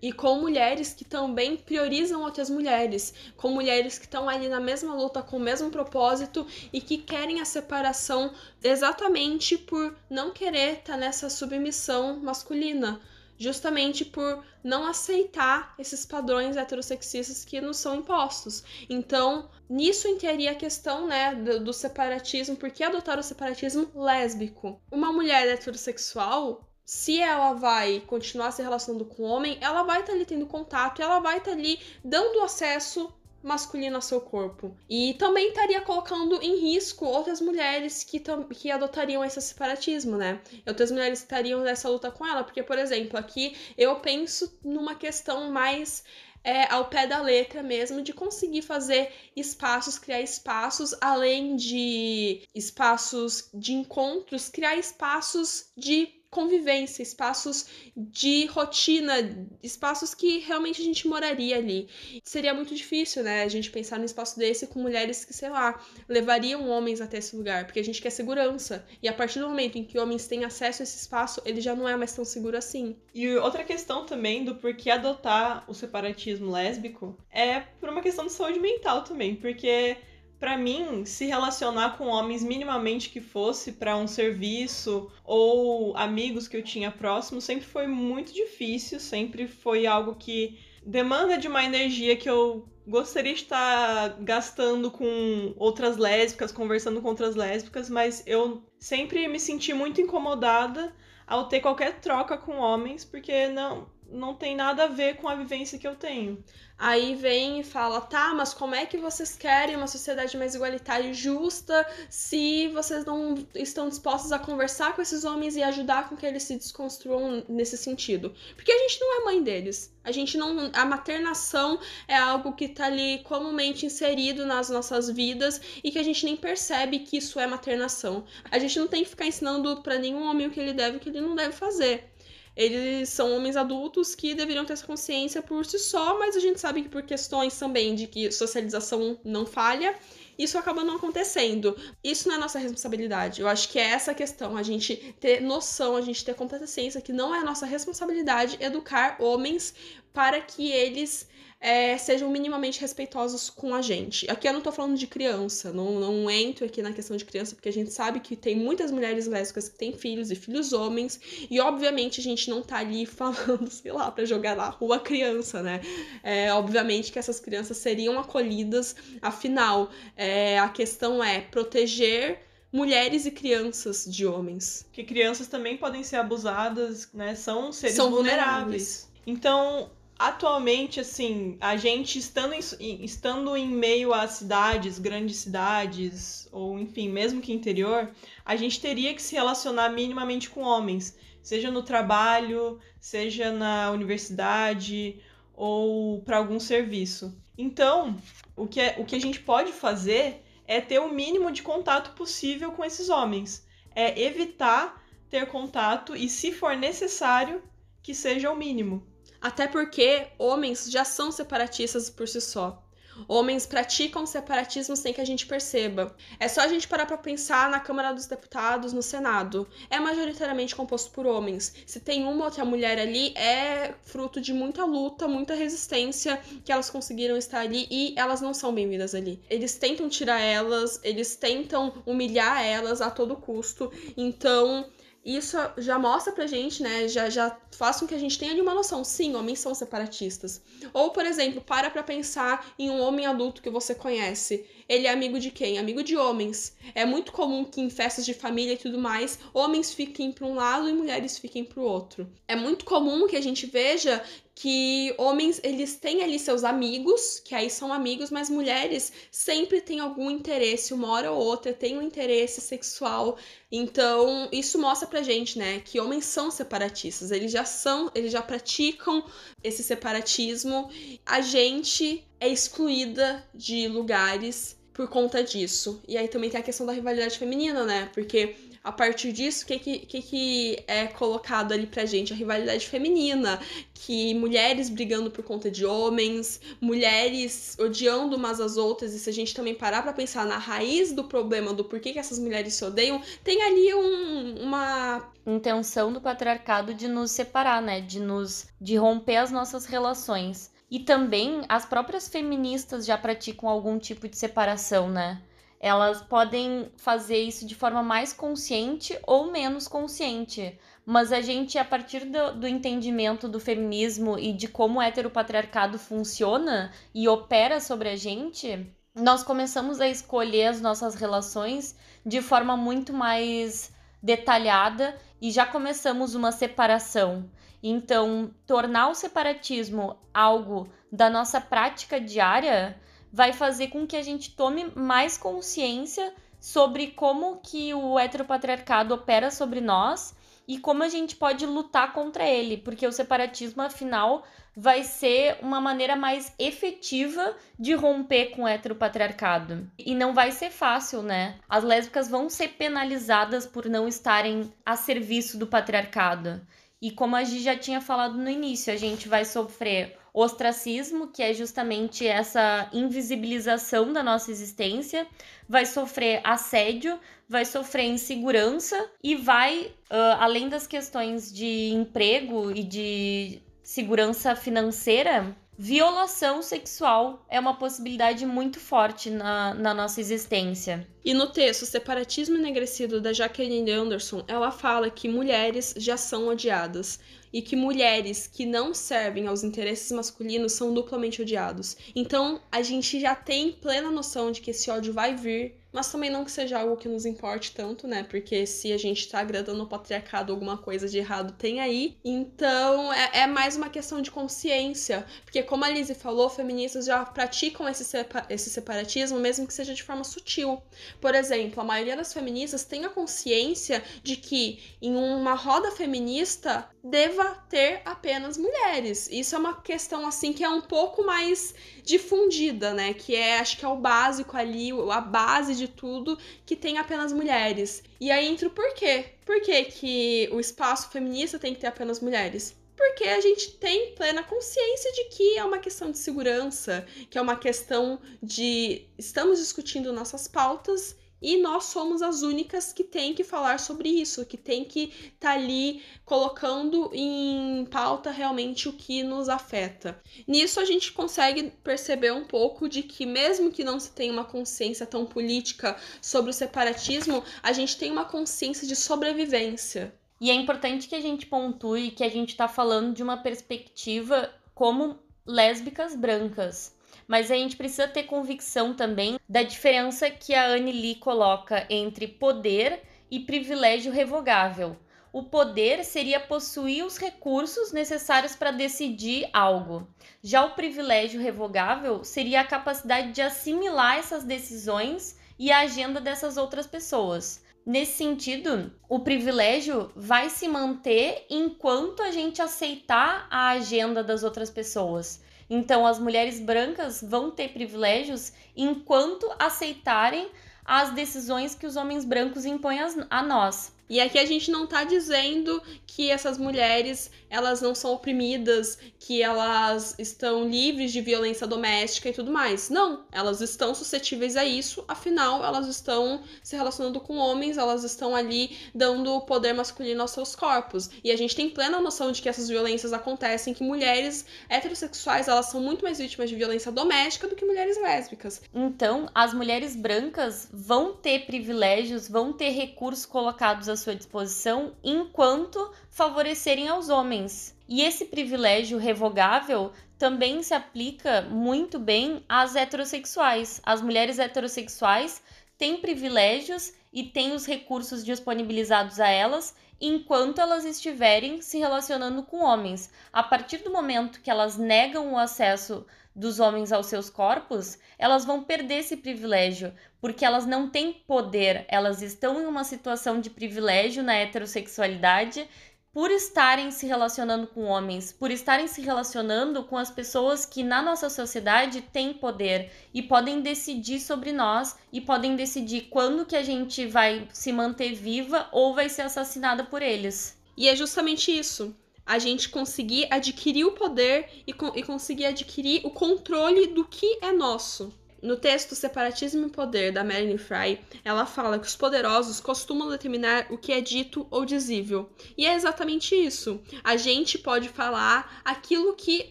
E 0.03 0.13
com 0.13 0.41
mulheres 0.41 0.95
que 0.95 1.05
também 1.05 1.59
priorizam 1.59 2.23
outras 2.23 2.49
mulheres, 2.49 3.13
com 3.37 3.51
mulheres 3.51 3.99
que 3.99 4.07
estão 4.07 4.29
ali 4.29 4.49
na 4.49 4.59
mesma 4.59 4.95
luta, 4.95 5.23
com 5.23 5.37
o 5.37 5.41
mesmo 5.41 5.71
propósito 5.71 6.47
e 6.73 6.81
que 6.81 6.97
querem 6.97 7.41
a 7.41 7.45
separação 7.45 8.33
exatamente 8.63 9.59
por 9.59 9.95
não 10.09 10.31
querer 10.31 10.79
estar 10.79 10.95
tá 10.95 10.97
nessa 10.97 11.29
submissão 11.29 12.19
masculina 12.21 12.99
justamente 13.41 14.05
por 14.05 14.45
não 14.63 14.87
aceitar 14.87 15.75
esses 15.79 16.05
padrões 16.05 16.59
heterossexistas 16.59 17.43
que 17.43 17.59
nos 17.59 17.79
são 17.79 17.97
impostos. 17.97 18.63
Então, 18.89 19.49
nisso 19.67 20.07
entraria 20.07 20.51
a 20.51 20.55
questão, 20.55 21.07
né, 21.07 21.35
do, 21.35 21.65
do 21.65 21.73
separatismo, 21.73 22.55
por 22.55 22.71
que 22.71 22.85
adotar 22.85 23.19
o 23.19 23.23
separatismo 23.23 23.91
lésbico? 23.95 24.79
Uma 24.93 25.11
mulher 25.11 25.49
heterossexual, 25.49 26.69
se 26.85 27.19
ela 27.19 27.55
vai 27.55 28.01
continuar 28.07 28.53
se 28.53 28.63
relacionando 28.63 29.07
com 29.07 29.23
o 29.23 29.27
homem, 29.27 29.57
ela 29.63 29.85
vai 29.85 30.01
estar 30.01 30.13
tá 30.13 30.17
ali 30.19 30.27
tendo 30.27 30.47
contato, 30.47 31.01
ela 31.01 31.19
vai 31.19 31.39
estar 31.39 31.53
tá 31.53 31.57
ali 31.57 31.81
dando 32.05 32.43
acesso 32.43 33.11
masculino 33.43 33.97
ao 33.97 34.03
seu 34.03 34.21
corpo. 34.21 34.77
E 34.89 35.15
também 35.15 35.49
estaria 35.49 35.81
colocando 35.81 36.41
em 36.43 36.61
risco 36.61 37.05
outras 37.05 37.41
mulheres 37.41 38.05
que, 38.05 38.23
que 38.55 38.71
adotariam 38.71 39.25
esse 39.25 39.41
separatismo, 39.41 40.17
né? 40.17 40.41
Outras 40.67 40.91
mulheres 40.91 41.21
estariam 41.21 41.61
nessa 41.61 41.89
luta 41.89 42.11
com 42.11 42.27
ela, 42.27 42.45
porque, 42.45 42.63
por 42.63 42.79
exemplo, 42.79 43.19
aqui 43.19 43.57
eu 43.77 43.97
penso 43.97 44.59
numa 44.63 44.95
questão 44.95 45.51
mais 45.51 46.05
é, 46.43 46.73
ao 46.73 46.89
pé 46.89 47.07
da 47.07 47.21
letra 47.21 47.63
mesmo, 47.63 48.03
de 48.03 48.13
conseguir 48.13 48.63
fazer 48.63 49.13
espaços, 49.37 49.99
criar 49.99 50.21
espaços, 50.21 50.95
além 51.01 51.57
de 51.57 52.43
espaços 52.55 53.51
de 53.53 53.73
encontros, 53.73 54.49
criar 54.49 54.77
espaços 54.77 55.71
de 55.77 56.20
convivência, 56.31 57.03
espaços 57.03 57.67
de 57.97 58.47
rotina, 58.47 59.15
espaços 59.63 60.15
que 60.15 60.39
realmente 60.39 60.81
a 60.81 60.85
gente 60.85 61.09
moraria 61.09 61.57
ali. 61.57 61.89
Seria 62.23 62.55
muito 62.55 62.75
difícil, 62.75 63.23
né, 63.23 63.43
a 63.43 63.49
gente 63.49 63.71
pensar 63.71 63.99
num 63.99 64.05
espaço 64.05 64.39
desse 64.39 64.67
com 64.69 64.81
mulheres 64.81 65.25
que, 65.25 65.35
sei 65.35 65.49
lá, 65.49 65.81
levariam 66.09 66.69
homens 66.69 67.01
até 67.01 67.19
esse 67.19 67.35
lugar, 67.35 67.65
porque 67.65 67.81
a 67.81 67.85
gente 67.85 68.01
quer 68.01 68.11
segurança. 68.11 68.87
E 69.03 69.09
a 69.09 69.13
partir 69.13 69.41
do 69.41 69.49
momento 69.49 69.77
em 69.77 69.85
que 69.85 69.99
homens 69.99 70.29
têm 70.29 70.45
acesso 70.45 70.83
a 70.83 70.85
esse 70.85 70.99
espaço, 70.99 71.43
ele 71.45 71.61
já 71.61 71.75
não 71.75 71.89
é 71.89 71.97
mais 71.97 72.15
tão 72.15 72.25
seguro 72.25 72.57
assim. 72.57 72.97
E 73.13 73.29
outra 73.37 73.65
questão 73.65 74.07
também 74.07 74.45
do 74.45 74.55
porquê 74.55 74.91
adotar 74.91 75.65
o 75.69 75.75
separatismo 75.75 76.51
lésbico 76.51 77.19
é 77.31 77.61
por 77.61 77.89
uma 77.89 78.03
questão 78.03 78.27
de 78.27 78.33
saúde 78.33 78.61
mental 78.61 79.03
também, 79.03 79.35
porque 79.35 79.97
para 80.41 80.57
mim, 80.57 81.05
se 81.05 81.27
relacionar 81.27 81.99
com 81.99 82.07
homens 82.07 82.43
minimamente 82.43 83.11
que 83.11 83.21
fosse 83.21 83.73
para 83.73 83.95
um 83.95 84.07
serviço 84.07 85.13
ou 85.23 85.95
amigos 85.95 86.49
que 86.49 86.57
eu 86.57 86.65
tinha 86.65 86.91
próximo 86.91 87.43
sempre 87.43 87.67
foi 87.67 87.87
muito 87.87 88.33
difícil, 88.33 88.99
sempre 88.99 89.47
foi 89.47 89.87
algo 89.87 90.15
que 90.15 90.59
demanda 90.85 91.37
de 91.37 91.47
uma 91.47 91.63
energia 91.63 92.17
que 92.17 92.29
eu 92.29 92.67
gostaria 92.89 93.35
de 93.35 93.43
estar 93.43 94.17
gastando 94.21 94.91
com 94.91 95.55
outras 95.59 95.99
lésbicas, 95.99 96.51
conversando 96.51 97.03
com 97.03 97.09
outras 97.09 97.37
lésbicas, 97.37 97.91
mas 97.91 98.23
eu 98.27 98.65
sempre 98.79 99.29
me 99.29 99.39
senti 99.39 99.75
muito 99.75 100.01
incomodada 100.01 100.97
ao 101.27 101.49
ter 101.49 101.61
qualquer 101.61 102.01
troca 102.01 102.39
com 102.39 102.57
homens, 102.57 103.05
porque 103.05 103.47
não 103.49 103.87
não 104.11 104.35
tem 104.35 104.57
nada 104.57 104.85
a 104.85 104.89
ver 104.89 105.17
com 105.17 105.29
a 105.29 105.35
vivência 105.35 105.79
que 105.79 105.87
eu 105.87 105.97
tenho. 105.97 106.43
Aí 106.81 107.15
vem 107.15 107.61
e 107.61 107.63
fala, 107.63 108.01
tá, 108.01 108.33
mas 108.33 108.55
como 108.55 108.75
é 108.75 108.87
que 108.87 108.97
vocês 108.97 109.37
querem 109.37 109.77
uma 109.77 109.87
sociedade 109.87 110.35
mais 110.39 110.55
igualitária 110.55 111.11
e 111.11 111.13
justa 111.13 111.87
se 112.09 112.69
vocês 112.69 113.05
não 113.05 113.35
estão 113.55 113.87
dispostos 113.87 114.33
a 114.33 114.39
conversar 114.39 114.97
com 114.97 115.03
esses 115.03 115.25
homens 115.25 115.57
e 115.57 115.63
ajudar 115.63 116.09
com 116.09 116.17
que 116.17 116.25
eles 116.25 116.43
se 116.43 116.57
desconstruam 116.57 117.45
nesse 117.47 117.77
sentido? 117.77 118.35
Porque 118.57 118.73
a 118.73 118.79
gente 118.79 118.99
não 118.99 119.21
é 119.21 119.25
mãe 119.27 119.43
deles. 119.43 119.95
A 120.03 120.11
gente 120.11 120.39
não. 120.39 120.71
A 120.73 120.87
maternação 120.87 121.79
é 122.09 122.17
algo 122.17 122.55
que 122.55 122.67
tá 122.67 122.87
ali 122.87 123.19
comumente 123.25 123.85
inserido 123.85 124.47
nas 124.47 124.71
nossas 124.71 125.11
vidas 125.11 125.61
e 125.85 125.91
que 125.91 125.99
a 125.99 126.03
gente 126.03 126.25
nem 126.25 126.35
percebe 126.35 127.01
que 127.01 127.19
isso 127.19 127.39
é 127.39 127.47
maternação. 127.47 128.25
A 128.51 128.59
gente 128.59 128.79
não 128.79 128.89
tem 128.89 129.05
que 129.05 129.11
ficar 129.11 129.27
ensinando 129.27 129.83
para 129.83 129.99
nenhum 129.99 130.23
homem 130.23 130.47
o 130.47 130.51
que 130.51 130.59
ele 130.59 130.73
deve 130.73 130.95
e 130.95 130.97
o 130.97 131.01
que 131.01 131.11
ele 131.11 131.21
não 131.21 131.37
deve 131.37 131.53
fazer 131.53 132.11
eles 132.57 133.09
são 133.09 133.35
homens 133.37 133.57
adultos 133.57 134.15
que 134.15 134.35
deveriam 134.35 134.65
ter 134.65 134.73
essa 134.73 134.87
consciência 134.87 135.41
por 135.41 135.65
si 135.65 135.79
só, 135.79 136.19
mas 136.19 136.37
a 136.37 136.41
gente 136.41 136.61
sabe 136.61 136.83
que 136.83 136.89
por 136.89 137.03
questões 137.03 137.59
também 137.59 137.95
de 137.95 138.07
que 138.07 138.31
socialização 138.31 139.19
não 139.25 139.47
falha, 139.47 139.95
isso 140.39 140.57
acaba 140.57 140.83
não 140.83 140.97
acontecendo. 140.97 141.77
Isso 142.03 142.29
não 142.29 142.37
é 142.37 142.39
nossa 142.39 142.59
responsabilidade. 142.59 143.41
Eu 143.41 143.49
acho 143.49 143.69
que 143.69 143.79
é 143.79 143.91
essa 143.91 144.13
a 144.13 144.15
questão, 144.15 144.57
a 144.57 144.63
gente 144.63 145.15
ter 145.21 145.41
noção, 145.41 145.97
a 145.97 146.01
gente 146.01 146.25
ter 146.25 146.35
completa 146.35 146.67
ciência 146.67 147.01
que 147.01 147.13
não 147.13 147.35
é 147.35 147.45
nossa 147.45 147.67
responsabilidade 147.67 148.57
educar 148.61 149.17
homens 149.21 149.75
para 150.13 150.41
que 150.41 150.71
eles 150.71 151.29
é, 151.61 151.99
sejam 151.99 152.31
minimamente 152.31 152.81
respeitosos 152.81 153.51
com 153.51 153.75
a 153.75 153.83
gente. 153.83 154.29
Aqui 154.31 154.49
eu 154.49 154.53
não 154.53 154.63
tô 154.63 154.73
falando 154.73 154.97
de 154.97 155.07
criança, 155.07 155.71
não, 155.73 156.01
não 156.01 156.31
entro 156.31 156.65
aqui 156.65 156.81
na 156.81 156.91
questão 156.93 157.15
de 157.17 157.25
criança, 157.25 157.55
porque 157.55 157.69
a 157.69 157.73
gente 157.73 157.93
sabe 157.93 158.21
que 158.21 158.35
tem 158.35 158.57
muitas 158.57 158.91
mulheres 158.91 159.27
lésbicas 159.27 159.69
que 159.69 159.77
têm 159.77 159.93
filhos 159.93 160.31
e 160.31 160.35
filhos 160.35 160.73
homens, 160.73 161.21
e 161.51 161.61
obviamente 161.61 162.19
a 162.19 162.23
gente 162.23 162.49
não 162.49 162.63
tá 162.63 162.79
ali 162.79 163.05
falando, 163.07 163.71
sei 163.71 163.93
lá, 163.93 164.11
pra 164.11 164.25
jogar 164.25 164.57
na 164.57 164.71
rua 164.71 164.99
criança, 164.99 165.63
né? 165.63 165.83
É, 166.23 166.51
obviamente 166.55 167.13
que 167.13 167.19
essas 167.19 167.39
crianças 167.39 167.77
seriam 167.77 168.19
acolhidas, 168.19 168.97
afinal, 169.21 169.91
é, 170.17 170.59
a 170.59 170.69
questão 170.71 171.23
é 171.23 171.43
proteger 171.43 172.41
mulheres 172.73 173.27
e 173.27 173.31
crianças 173.31 174.07
de 174.09 174.25
homens. 174.25 174.87
Que 174.93 175.05
crianças 175.05 175.47
também 175.47 175.77
podem 175.77 176.03
ser 176.03 176.17
abusadas, 176.17 177.09
né? 177.13 177.35
São 177.35 177.71
seres 177.71 177.97
São 177.97 178.11
vulneráveis. 178.11 178.55
vulneráveis. 178.55 179.11
Então, 179.27 179.91
atualmente, 180.21 181.01
assim, 181.01 181.57
a 181.59 181.79
gente 181.79 182.19
estando 182.19 182.53
em, 182.53 183.03
estando 183.03 183.57
em 183.57 183.67
meio 183.67 184.13
a 184.13 184.29
cidades, 184.29 184.99
grandes 184.99 185.39
cidades, 185.39 186.47
ou 186.53 186.79
enfim, 186.79 187.09
mesmo 187.09 187.41
que 187.41 187.55
interior, 187.55 188.11
a 188.45 188.55
gente 188.55 188.79
teria 188.83 189.15
que 189.15 189.23
se 189.23 189.35
relacionar 189.35 189.89
minimamente 189.89 190.51
com 190.51 190.61
homens, 190.61 191.17
seja 191.43 191.71
no 191.71 191.83
trabalho, 191.83 192.79
seja 193.01 193.51
na 193.51 193.91
universidade 193.93 195.19
ou 195.55 196.21
para 196.21 196.37
algum 196.37 196.61
serviço. 196.61 197.35
Então, 197.57 198.15
o 198.55 198.67
que, 198.67 198.79
é, 198.79 198.97
o 198.99 199.07
que 199.07 199.17
a 199.17 199.21
gente 199.21 199.41
pode 199.41 199.73
fazer 199.73 200.45
é 200.67 200.83
ter 200.83 200.99
o 200.99 201.11
mínimo 201.11 201.51
de 201.51 201.63
contato 201.63 202.15
possível 202.15 202.73
com 202.73 202.85
esses 202.85 203.09
homens. 203.09 203.67
É 203.95 204.21
evitar 204.21 205.03
ter 205.31 205.47
contato 205.47 206.15
e, 206.15 206.29
se 206.29 206.53
for 206.53 206.77
necessário, 206.77 207.63
que 208.03 208.15
seja 208.15 208.51
o 208.51 208.57
mínimo. 208.57 209.10
Até 209.41 209.67
porque 209.67 210.29
homens 210.39 210.91
já 210.91 211.05
são 211.05 211.33
separatistas 211.33 212.11
por 212.11 212.29
si 212.29 212.41
só. 212.41 212.83
Homens 213.29 213.67
praticam 213.67 214.27
separatismo 214.27 214.97
sem 214.97 215.13
que 215.13 215.21
a 215.21 215.25
gente 215.25 215.47
perceba. 215.47 216.15
É 216.39 216.49
só 216.49 216.63
a 216.63 216.69
gente 216.69 216.89
parar 216.89 217.07
para 217.07 217.19
pensar 217.19 217.71
na 217.71 217.81
Câmara 217.81 218.13
dos 218.13 218.27
Deputados, 218.27 218.93
no 218.93 219.03
Senado. 219.03 219.69
É 219.91 219.99
majoritariamente 219.99 220.75
composto 220.75 221.11
por 221.11 221.27
homens. 221.27 221.75
Se 221.87 222.01
tem 222.01 222.25
uma 222.25 222.45
outra 222.45 222.65
mulher 222.65 222.99
ali, 222.99 223.33
é 223.37 223.95
fruto 224.03 224.41
de 224.41 224.53
muita 224.53 224.85
luta, 224.85 225.29
muita 225.29 225.55
resistência 225.55 226.41
que 226.65 226.73
elas 226.73 226.91
conseguiram 226.91 227.37
estar 227.37 227.61
ali 227.61 227.87
e 227.91 228.15
elas 228.17 228.41
não 228.41 228.55
são 228.55 228.75
bem-vindas 228.75 229.15
ali. 229.15 229.43
Eles 229.51 229.75
tentam 229.75 230.09
tirar 230.09 230.41
elas, 230.41 231.01
eles 231.03 231.37
tentam 231.37 232.03
humilhar 232.07 232.65
elas 232.65 233.01
a 233.01 233.11
todo 233.11 233.37
custo. 233.37 233.93
Então, 234.17 234.87
isso 235.25 235.57
já 235.77 235.99
mostra 235.99 236.33
pra 236.33 236.47
gente, 236.47 236.83
né? 236.83 237.07
Já, 237.07 237.29
já 237.29 237.57
faz 237.73 238.01
com 238.01 238.07
que 238.07 238.15
a 238.15 238.19
gente 238.19 238.39
tenha 238.39 238.53
ali 238.53 238.61
uma 238.61 238.75
noção. 238.75 239.05
Sim, 239.05 239.35
homens 239.35 239.59
são 239.59 239.75
separatistas. 239.75 240.63
Ou, 240.93 241.11
por 241.11 241.27
exemplo, 241.27 241.61
para 241.61 241.91
pra 241.91 242.03
pensar 242.03 242.73
em 242.79 242.91
um 242.91 243.01
homem 243.01 243.27
adulto 243.27 243.61
que 243.61 243.69
você 243.69 243.95
conhece. 243.95 244.67
Ele 244.91 245.07
é 245.07 245.11
amigo 245.11 245.39
de 245.39 245.53
quem? 245.53 245.79
Amigo 245.79 246.03
de 246.03 246.17
homens. 246.17 246.77
É 246.97 247.07
muito 247.07 247.31
comum 247.31 247.65
que 247.65 247.81
em 247.81 247.89
festas 247.89 248.27
de 248.27 248.35
família 248.35 248.73
e 248.73 248.77
tudo 248.77 248.99
mais, 248.99 249.39
homens 249.55 249.95
fiquem 249.95 250.33
para 250.33 250.45
um 250.45 250.57
lado 250.57 250.89
e 250.89 250.93
mulheres 250.93 251.39
fiquem 251.39 251.65
para 251.65 251.79
o 251.79 251.85
outro. 251.85 252.29
É 252.49 252.57
muito 252.57 252.85
comum 252.85 253.29
que 253.29 253.37
a 253.37 253.41
gente 253.41 253.67
veja 253.67 254.21
que 254.53 255.15
homens, 255.17 255.61
eles 255.63 255.95
têm 255.95 256.25
ali 256.25 256.41
seus 256.41 256.65
amigos, 256.65 257.39
que 257.39 257.55
aí 257.55 257.71
são 257.71 257.93
amigos, 257.93 258.33
mas 258.33 258.51
mulheres 258.51 259.13
sempre 259.31 259.81
têm 259.81 260.01
algum 260.01 260.29
interesse, 260.29 260.93
uma 260.93 261.09
hora 261.13 261.31
ou 261.31 261.41
outra, 261.41 261.73
tem 261.73 261.97
um 261.97 262.03
interesse 262.03 262.61
sexual. 262.61 263.39
Então, 263.71 264.49
isso 264.51 264.77
mostra 264.77 265.07
pra 265.07 265.23
gente, 265.23 265.57
né, 265.57 265.81
que 265.85 266.01
homens 266.01 266.25
são 266.25 266.51
separatistas, 266.51 267.31
eles 267.31 267.53
já 267.53 267.65
são, 267.65 268.11
eles 268.13 268.33
já 268.33 268.43
praticam 268.43 269.25
esse 269.63 269.85
separatismo. 269.85 270.91
A 271.25 271.41
gente 271.41 272.27
é 272.41 272.49
excluída 272.49 273.49
de 273.55 273.87
lugares 273.87 274.80
por 274.93 275.09
conta 275.09 275.43
disso. 275.43 276.03
E 276.07 276.17
aí 276.17 276.29
também 276.29 276.51
tem 276.51 276.61
a 276.61 276.63
questão 276.63 276.87
da 276.87 276.93
rivalidade 276.93 277.39
feminina, 277.39 277.85
né? 277.85 278.11
Porque 278.13 278.57
a 278.83 278.91
partir 278.91 279.31
disso, 279.33 279.65
o 279.65 279.67
que, 279.67 279.79
que, 279.79 280.23
que 280.23 280.85
é 280.87 281.07
colocado 281.07 281.73
ali 281.73 281.87
pra 281.87 282.07
gente? 282.07 282.33
A 282.33 282.37
rivalidade 282.37 282.89
feminina, 282.89 283.61
que 283.93 284.33
mulheres 284.33 284.89
brigando 284.89 285.31
por 285.31 285.45
conta 285.45 285.71
de 285.71 285.85
homens, 285.85 286.61
mulheres 286.81 287.77
odiando 287.79 288.37
umas 288.37 288.59
às 288.59 288.79
outras, 288.79 289.13
e 289.13 289.19
se 289.19 289.29
a 289.29 289.33
gente 289.33 289.55
também 289.55 289.75
parar 289.75 290.03
pra 290.03 290.15
pensar 290.15 290.47
na 290.47 290.57
raiz 290.57 291.13
do 291.13 291.25
problema 291.25 291.75
do 291.75 291.85
porquê 291.85 292.13
que 292.13 292.19
essas 292.19 292.39
mulheres 292.39 292.73
se 292.73 292.83
odeiam, 292.83 293.21
tem 293.45 293.61
ali 293.63 293.95
um, 293.95 294.63
uma 294.63 295.31
intenção 295.47 296.11
do 296.11 296.21
patriarcado 296.21 296.95
de 296.95 297.07
nos 297.07 297.31
separar, 297.33 297.83
né? 297.83 298.01
De 298.01 298.19
nos 298.19 298.67
de 298.81 298.97
romper 298.97 299.37
as 299.37 299.51
nossas 299.51 299.85
relações. 299.85 300.71
E 300.91 300.99
também 300.99 301.63
as 301.69 301.85
próprias 301.85 302.29
feministas 302.29 303.07
já 303.07 303.17
praticam 303.17 303.69
algum 303.69 303.99
tipo 303.99 304.29
de 304.29 304.37
separação, 304.37 305.09
né? 305.09 305.41
Elas 305.79 306.21
podem 306.21 306.91
fazer 306.97 307.39
isso 307.39 307.67
de 307.67 307.75
forma 307.75 308.03
mais 308.03 308.33
consciente 308.33 309.19
ou 309.27 309.51
menos 309.51 309.89
consciente. 309.89 310.79
Mas 311.07 311.33
a 311.33 311.41
gente, 311.41 311.79
a 311.79 311.85
partir 311.85 312.27
do, 312.27 312.61
do 312.61 312.69
entendimento 312.69 313.49
do 313.49 313.59
feminismo 313.59 314.39
e 314.39 314.53
de 314.53 314.69
como 314.69 314.99
o 314.99 315.03
heteropatriarcado 315.03 315.99
funciona 315.99 316.93
e 317.15 317.27
opera 317.29 317.81
sobre 317.81 318.11
a 318.11 318.17
gente, 318.17 318.87
nós 319.15 319.43
começamos 319.43 320.01
a 320.01 320.09
escolher 320.09 320.67
as 320.67 320.81
nossas 320.81 321.15
relações 321.15 321.97
de 322.27 322.43
forma 322.43 322.77
muito 322.77 323.13
mais 323.13 323.93
detalhada 324.23 325.17
e 325.41 325.51
já 325.51 325.65
começamos 325.65 326.35
uma 326.35 326.53
separação. 326.53 327.49
Então, 327.83 328.51
tornar 328.67 329.09
o 329.09 329.15
separatismo 329.15 330.17
algo 330.35 330.89
da 331.11 331.31
nossa 331.31 331.61
prática 331.61 332.21
diária 332.21 333.01
vai 333.33 333.53
fazer 333.53 333.89
com 333.89 334.07
que 334.07 334.17
a 334.17 334.23
gente 334.23 334.55
tome 334.55 334.91
mais 334.95 335.39
consciência 335.39 336.35
sobre 336.59 337.09
como 337.09 337.61
que 337.63 337.95
o 337.95 338.19
heteropatriarcado 338.19 339.15
opera 339.15 339.51
sobre 339.51 339.81
nós 339.81 340.35
e 340.69 340.79
como 340.79 341.03
a 341.03 341.09
gente 341.09 341.35
pode 341.35 341.67
lutar 341.67 342.13
contra 342.13 342.47
ele, 342.47 342.77
porque 342.77 343.05
o 343.05 343.11
separatismo, 343.11 343.83
afinal, 343.83 344.45
vai 344.77 345.03
ser 345.03 345.59
uma 345.61 345.81
maneira 345.81 346.15
mais 346.15 346.55
efetiva 346.59 347.57
de 347.77 347.93
romper 347.95 348.51
com 348.51 348.63
o 348.63 348.69
heteropatriarcado. 348.69 349.91
E 349.99 350.15
não 350.15 350.33
vai 350.33 350.53
ser 350.53 350.71
fácil, 350.71 351.23
né? 351.23 351.57
As 351.69 351.83
lésbicas 351.83 352.29
vão 352.29 352.49
ser 352.49 352.69
penalizadas 352.69 353.67
por 353.67 353.87
não 353.87 354.07
estarem 354.07 354.73
a 354.87 354.95
serviço 354.95 355.59
do 355.59 355.67
patriarcado. 355.67 356.61
E 357.01 357.11
como 357.11 357.35
a 357.35 357.45
gente 357.45 357.63
já 357.63 357.77
tinha 357.77 358.01
falado 358.01 358.37
no 358.37 358.51
início, 358.51 358.93
a 358.93 358.97
gente 358.97 359.29
vai 359.29 359.45
sofrer 359.45 360.19
ostracismo, 360.33 361.29
que 361.29 361.43
é 361.43 361.53
justamente 361.53 362.27
essa 362.27 362.89
invisibilização 362.93 364.13
da 364.13 364.23
nossa 364.23 364.51
existência, 364.51 365.27
vai 365.69 365.87
sofrer 365.87 366.41
assédio, 366.45 367.19
vai 367.49 367.65
sofrer 367.65 368.05
insegurança 368.05 369.11
e 369.25 369.35
vai, 369.35 369.93
uh, 370.11 370.37
além 370.39 370.69
das 370.69 370.87
questões 370.87 371.53
de 371.53 371.91
emprego 371.91 372.71
e 372.71 372.85
de 372.85 373.63
segurança 373.83 374.55
financeira, 374.55 375.57
violação 375.83 376.61
sexual 376.61 377.43
é 377.49 377.59
uma 377.59 377.73
possibilidade 377.73 378.45
muito 378.45 378.79
forte 378.79 379.31
na, 379.31 379.73
na 379.73 379.95
nossa 379.95 380.21
existência. 380.21 381.09
E 381.25 381.33
no 381.33 381.47
texto 381.47 381.87
Separatismo 381.87 382.59
Enegrecido 382.59 383.19
da 383.19 383.33
Jacqueline 383.33 383.91
Anderson, 383.91 384.45
ela 384.47 384.71
fala 384.71 385.09
que 385.09 385.27
mulheres 385.27 385.95
já 385.97 386.19
são 386.19 386.49
odiadas 386.49 387.19
e 387.51 387.63
que 387.63 387.75
mulheres 387.75 388.47
que 388.47 388.67
não 388.67 388.93
servem 388.93 389.47
aos 389.47 389.65
interesses 389.65 390.13
masculinos 390.13 390.73
são 390.73 390.93
duplamente 390.93 391.41
odiados. 391.41 391.97
Então, 392.15 392.61
a 392.71 392.83
gente 392.83 393.19
já 393.19 393.35
tem 393.35 393.73
plena 393.73 394.11
noção 394.11 394.53
de 394.53 394.61
que 394.61 394.73
esse 394.73 394.91
ódio 394.91 395.15
vai 395.15 395.35
vir 395.35 395.80
mas 395.93 396.11
também 396.11 396.31
não 396.31 396.45
que 396.45 396.51
seja 396.51 396.79
algo 396.79 396.97
que 396.97 397.09
nos 397.09 397.27
importe 397.27 397.73
tanto, 397.73 398.07
né? 398.07 398.23
Porque 398.23 398.67
se 398.67 398.93
a 398.93 398.99
gente 398.99 399.29
tá 399.29 399.41
agradando 399.41 399.83
o 399.83 399.87
patriarcado, 399.87 400.53
alguma 400.53 400.77
coisa 400.77 401.09
de 401.09 401.19
errado 401.19 401.55
tem 401.59 401.81
aí. 401.81 402.17
Então 402.25 403.13
é, 403.13 403.41
é 403.41 403.47
mais 403.47 403.77
uma 403.77 403.89
questão 403.89 404.23
de 404.23 404.31
consciência. 404.31 405.27
Porque, 405.45 405.63
como 405.63 405.85
a 405.85 405.89
Lizzie 405.89 406.15
falou, 406.15 406.49
feministas 406.49 407.07
já 407.07 407.25
praticam 407.25 407.89
esse, 407.89 408.05
sepa 408.05 408.47
esse 408.49 408.71
separatismo, 408.71 409.39
mesmo 409.39 409.67
que 409.67 409.75
seja 409.75 409.95
de 409.95 410.03
forma 410.03 410.25
sutil. 410.25 410.81
Por 411.21 411.35
exemplo, 411.35 411.81
a 411.81 411.85
maioria 411.85 412.17
das 412.17 412.33
feministas 412.33 412.85
tem 412.85 413.05
a 413.05 413.11
consciência 413.11 414.03
de 414.23 414.37
que 414.37 414.81
em 415.03 415.17
uma 415.17 415.55
roda 415.55 415.91
feminista 415.91 416.89
deva 417.03 417.57
ter 417.69 418.03
apenas 418.05 418.57
mulheres. 418.57 419.29
Isso 419.31 419.55
é 419.55 419.59
uma 419.59 419.81
questão 419.81 420.27
assim 420.27 420.53
que 420.53 420.63
é 420.63 420.69
um 420.69 420.83
pouco 420.83 421.25
mais 421.25 421.75
difundida, 422.05 422.93
né? 422.93 423.15
Que 423.15 423.35
é, 423.35 423.59
acho 423.59 423.77
que 423.79 423.85
é 423.85 423.89
o 423.89 423.97
básico 423.97 424.57
ali, 424.57 424.91
a 425.11 425.21
base 425.21 425.75
de 425.81 425.89
tudo, 425.89 426.39
que 426.65 426.77
tem 426.77 426.99
apenas 426.99 427.33
mulheres. 427.33 428.03
E 428.21 428.31
aí 428.31 428.47
entra 428.47 428.69
o 428.69 428.71
porquê. 428.71 429.25
Por 429.45 429.61
que, 429.61 429.85
que 429.85 430.49
o 430.53 430.61
espaço 430.61 431.11
feminista 431.11 431.59
tem 431.59 431.75
que 431.75 431.81
ter 431.81 431.89
apenas 431.89 432.21
mulheres? 432.21 432.79
porque 433.01 433.25
a 433.25 433.41
gente 433.41 433.79
tem 433.79 434.15
plena 434.15 434.43
consciência 434.43 435.11
de 435.13 435.25
que 435.31 435.57
é 435.57 435.65
uma 435.65 435.79
questão 435.79 436.11
de 436.11 436.19
segurança, 436.19 437.07
que 437.31 437.39
é 437.39 437.41
uma 437.41 437.57
questão 437.57 438.21
de 438.43 439.07
estamos 439.17 439.59
discutindo 439.59 440.13
nossas 440.13 440.47
pautas 440.47 441.17
e 441.41 441.57
nós 441.57 441.85
somos 441.85 442.23
as 442.23 442.43
únicas 442.43 442.93
que 442.93 443.03
tem 443.03 443.35
que 443.35 443.43
falar 443.43 443.79
sobre 443.81 444.09
isso, 444.09 444.45
que 444.45 444.57
tem 444.57 444.85
que 444.85 445.05
estar 445.05 445.33
tá 445.41 445.53
ali 445.53 446.03
colocando 446.25 447.11
em 447.13 447.87
pauta 447.91 448.31
realmente 448.31 448.89
o 448.89 448.93
que 448.93 449.23
nos 449.23 449.49
afeta. 449.49 450.21
Nisso 450.47 450.79
a 450.81 450.85
gente 450.85 451.13
consegue 451.13 451.73
perceber 451.83 452.33
um 452.33 452.45
pouco 452.45 452.89
de 452.89 453.03
que 453.03 453.25
mesmo 453.25 453.71
que 453.71 453.85
não 453.85 453.99
se 453.99 454.11
tenha 454.13 454.33
uma 454.33 454.45
consciência 454.45 455.07
tão 455.07 455.25
política 455.25 455.97
sobre 456.21 456.51
o 456.51 456.55
separatismo, 456.55 457.43
a 457.63 457.73
gente 457.73 457.97
tem 457.97 458.11
uma 458.11 458.25
consciência 458.25 458.87
de 458.87 458.95
sobrevivência. 458.95 460.15
E 460.41 460.51
é 460.51 460.55
importante 460.55 461.09
que 461.09 461.15
a 461.15 461.21
gente 461.21 461.47
pontue 461.47 462.11
que 462.11 462.25
a 462.25 462.29
gente 462.29 462.51
está 462.51 462.67
falando 462.67 463.15
de 463.15 463.23
uma 463.23 463.37
perspectiva 463.37 464.51
como 464.75 465.19
lésbicas 465.45 466.15
brancas 466.15 466.99
mas 467.31 467.49
a 467.49 467.55
gente 467.55 467.77
precisa 467.77 468.09
ter 468.09 468.25
convicção 468.25 468.93
também 468.93 469.39
da 469.49 469.63
diferença 469.63 470.29
que 470.29 470.53
a 470.53 470.67
Anne 470.67 470.91
Lee 470.91 471.15
coloca 471.15 471.87
entre 471.89 472.27
poder 472.27 473.05
e 473.31 473.39
privilégio 473.39 474.11
revogável. 474.11 474.97
O 475.33 475.45
poder 475.45 476.05
seria 476.05 476.41
possuir 476.41 477.07
os 477.07 477.19
recursos 477.19 477.93
necessários 477.93 478.57
para 478.57 478.73
decidir 478.73 479.49
algo. 479.53 480.09
Já 480.43 480.65
o 480.65 480.75
privilégio 480.75 481.41
revogável 481.41 482.25
seria 482.25 482.63
a 482.63 482.67
capacidade 482.67 483.31
de 483.31 483.43
assimilar 483.43 484.19
essas 484.19 484.43
decisões 484.43 485.39
e 485.57 485.71
a 485.71 485.83
agenda 485.83 486.21
dessas 486.21 486.57
outras 486.57 486.89
pessoas. 486.89 487.63
Nesse 487.87 488.15
sentido, 488.15 488.93
o 489.09 489.21
privilégio 489.21 490.11
vai 490.17 490.51
se 490.51 490.67
manter 490.67 491.47
enquanto 491.49 492.25
a 492.25 492.33
gente 492.33 492.61
aceitar 492.61 493.47
a 493.49 493.69
agenda 493.69 494.25
das 494.25 494.43
outras 494.43 494.69
pessoas. 494.69 495.49
Então, 495.71 496.05
as 496.05 496.19
mulheres 496.19 496.59
brancas 496.59 497.23
vão 497.23 497.53
ter 497.53 497.69
privilégios 497.69 498.53
enquanto 498.77 499.49
aceitarem 499.57 500.51
as 500.85 501.13
decisões 501.13 501.77
que 501.77 501.87
os 501.87 501.95
homens 501.95 502.25
brancos 502.25 502.65
impõem 502.65 502.99
a 503.31 503.43
nós. 503.43 503.95
E 504.11 504.21
aqui 504.21 504.41
a 504.41 504.45
gente 504.45 504.73
não 504.73 504.89
tá 504.89 505.05
dizendo 505.05 505.81
que 506.05 506.29
essas 506.29 506.59
mulheres 506.59 507.31
elas 507.49 507.81
não 507.81 507.95
são 507.95 508.13
oprimidas, 508.13 508.99
que 509.19 509.43
elas 509.43 510.15
estão 510.19 510.69
livres 510.69 511.13
de 511.13 511.21
violência 511.21 511.67
doméstica 511.67 512.29
e 512.29 512.33
tudo 512.33 512.51
mais. 512.51 512.91
Não, 512.91 513.25
elas 513.33 513.61
estão 513.61 513.95
suscetíveis 513.95 514.57
a 514.57 514.65
isso, 514.65 515.05
afinal 515.09 515.65
elas 515.65 515.87
estão 515.89 516.43
se 516.63 516.77
relacionando 516.77 517.21
com 517.21 517.37
homens, 517.37 517.77
elas 517.77 518.05
estão 518.05 518.35
ali 518.35 518.77
dando 518.95 519.41
poder 519.43 519.73
masculino 519.73 520.23
aos 520.23 520.33
seus 520.33 520.55
corpos. 520.57 521.11
E 521.23 521.31
a 521.31 521.37
gente 521.37 521.57
tem 521.57 521.71
plena 521.71 522.01
noção 522.01 522.33
de 522.33 522.43
que 522.43 522.49
essas 522.49 522.69
violências 522.69 523.13
acontecem, 523.13 523.75
que 523.75 523.83
mulheres 523.83 524.45
heterossexuais 524.69 525.49
elas 525.49 525.67
são 525.67 525.81
muito 525.81 526.05
mais 526.05 526.19
vítimas 526.19 526.51
de 526.51 526.57
violência 526.57 526.91
doméstica 526.91 527.47
do 527.49 527.57
que 527.57 527.65
mulheres 527.65 528.01
lésbicas. 528.01 528.63
Então, 528.75 529.29
as 529.35 529.55
mulheres 529.55 529.95
brancas 529.95 530.69
vão 530.73 531.15
ter 531.15 531.47
privilégios, 531.47 532.29
vão 532.29 532.53
ter 532.53 532.71
recursos 532.71 533.27
colocados 533.27 533.89
à 533.89 533.97
sua 534.01 534.17
disposição 534.17 534.97
enquanto 535.05 535.93
favorecerem 536.11 536.89
aos 536.89 537.09
homens. 537.09 537.77
E 537.89 538.03
esse 538.03 538.25
privilégio 538.25 538.99
revogável 538.99 539.93
também 540.19 540.63
se 540.63 540.75
aplica 540.75 541.43
muito 541.43 541.99
bem 541.99 542.45
às 542.49 542.77
heterossexuais. 542.77 543.81
As 543.85 544.03
mulheres 544.03 544.39
heterossexuais 544.39 545.43
têm 545.79 546.01
privilégios 546.01 546.93
e 547.13 547.25
têm 547.25 547.53
os 547.53 547.67
recursos 547.67 548.25
disponibilizados 548.25 549.19
a 549.19 549.29
elas 549.29 549.75
enquanto 550.01 550.61
elas 550.61 550.85
estiverem 550.85 551.61
se 551.61 551.79
relacionando 551.79 552.43
com 552.43 552.65
homens. 552.65 553.11
A 553.33 553.43
partir 553.43 553.79
do 553.79 553.93
momento 553.93 554.41
que 554.41 554.51
elas 554.51 554.77
negam 554.77 555.33
o 555.33 555.39
acesso 555.39 556.07
dos 556.35 556.61
homens 556.61 556.93
aos 556.93 557.07
seus 557.07 557.29
corpos, 557.29 557.99
elas 558.19 558.45
vão 558.45 558.63
perder 558.63 559.01
esse 559.01 559.17
privilégio, 559.17 559.93
porque 560.21 560.45
elas 560.45 560.67
não 560.67 560.89
têm 560.89 561.13
poder, 561.27 561.85
elas 561.89 562.23
estão 562.23 562.61
em 562.61 562.67
uma 562.67 562.85
situação 562.85 563.41
de 563.41 563.49
privilégio 563.51 564.23
na 564.23 564.35
heterossexualidade 564.35 565.67
por 566.13 566.31
estarem 566.31 566.91
se 566.91 567.07
relacionando 567.07 567.69
com 567.69 567.85
homens, 567.85 568.33
por 568.33 568.51
estarem 568.51 568.89
se 568.89 569.01
relacionando 569.01 569.85
com 569.85 569.97
as 569.97 570.11
pessoas 570.11 570.67
que 570.67 570.83
na 570.83 571.01
nossa 571.01 571.31
sociedade 571.31 572.03
têm 572.03 572.33
poder 572.33 572.91
e 573.15 573.23
podem 573.23 573.61
decidir 573.61 574.19
sobre 574.19 574.51
nós 574.51 574.99
e 575.13 575.21
podem 575.21 575.55
decidir 575.55 576.09
quando 576.11 576.45
que 576.45 576.57
a 576.57 576.65
gente 576.65 577.07
vai 577.07 577.47
se 577.53 577.73
manter 577.73 578.15
viva 578.15 578.69
ou 578.73 578.93
vai 578.93 579.09
ser 579.09 579.23
assassinada 579.23 579.85
por 579.85 580.03
eles. 580.03 580.61
E 580.77 580.89
é 580.89 580.97
justamente 580.97 581.57
isso 581.57 581.95
a 582.27 582.39
gente 582.39 582.69
conseguir 582.69 583.27
adquirir 583.31 583.85
o 583.85 583.93
poder 583.93 584.49
e, 584.67 584.71
e 584.71 585.03
conseguir 585.03 585.47
adquirir 585.47 586.01
o 586.05 586.11
controle 586.11 586.89
do 586.89 587.05
que 587.05 587.39
é 587.41 587.53
nosso. 587.53 588.13
No 588.43 588.57
texto 588.57 588.95
Separatismo 588.95 589.67
e 589.67 589.71
Poder, 589.71 590.13
da 590.13 590.25
Melanie 590.25 590.57
Fry, 590.57 590.99
ela 591.23 591.45
fala 591.45 591.79
que 591.79 591.87
os 591.87 591.95
poderosos 591.95 592.59
costumam 592.59 593.11
determinar 593.11 593.67
o 593.71 593.77
que 593.77 593.93
é 593.93 594.01
dito 594.01 594.47
ou 594.51 594.65
dizível. 594.65 595.29
E 595.59 595.67
é 595.67 595.75
exatamente 595.75 596.35
isso. 596.35 596.81
A 597.05 597.19
gente 597.19 597.59
pode 597.59 597.91
falar 597.91 598.63
aquilo 598.65 599.15
que 599.15 599.47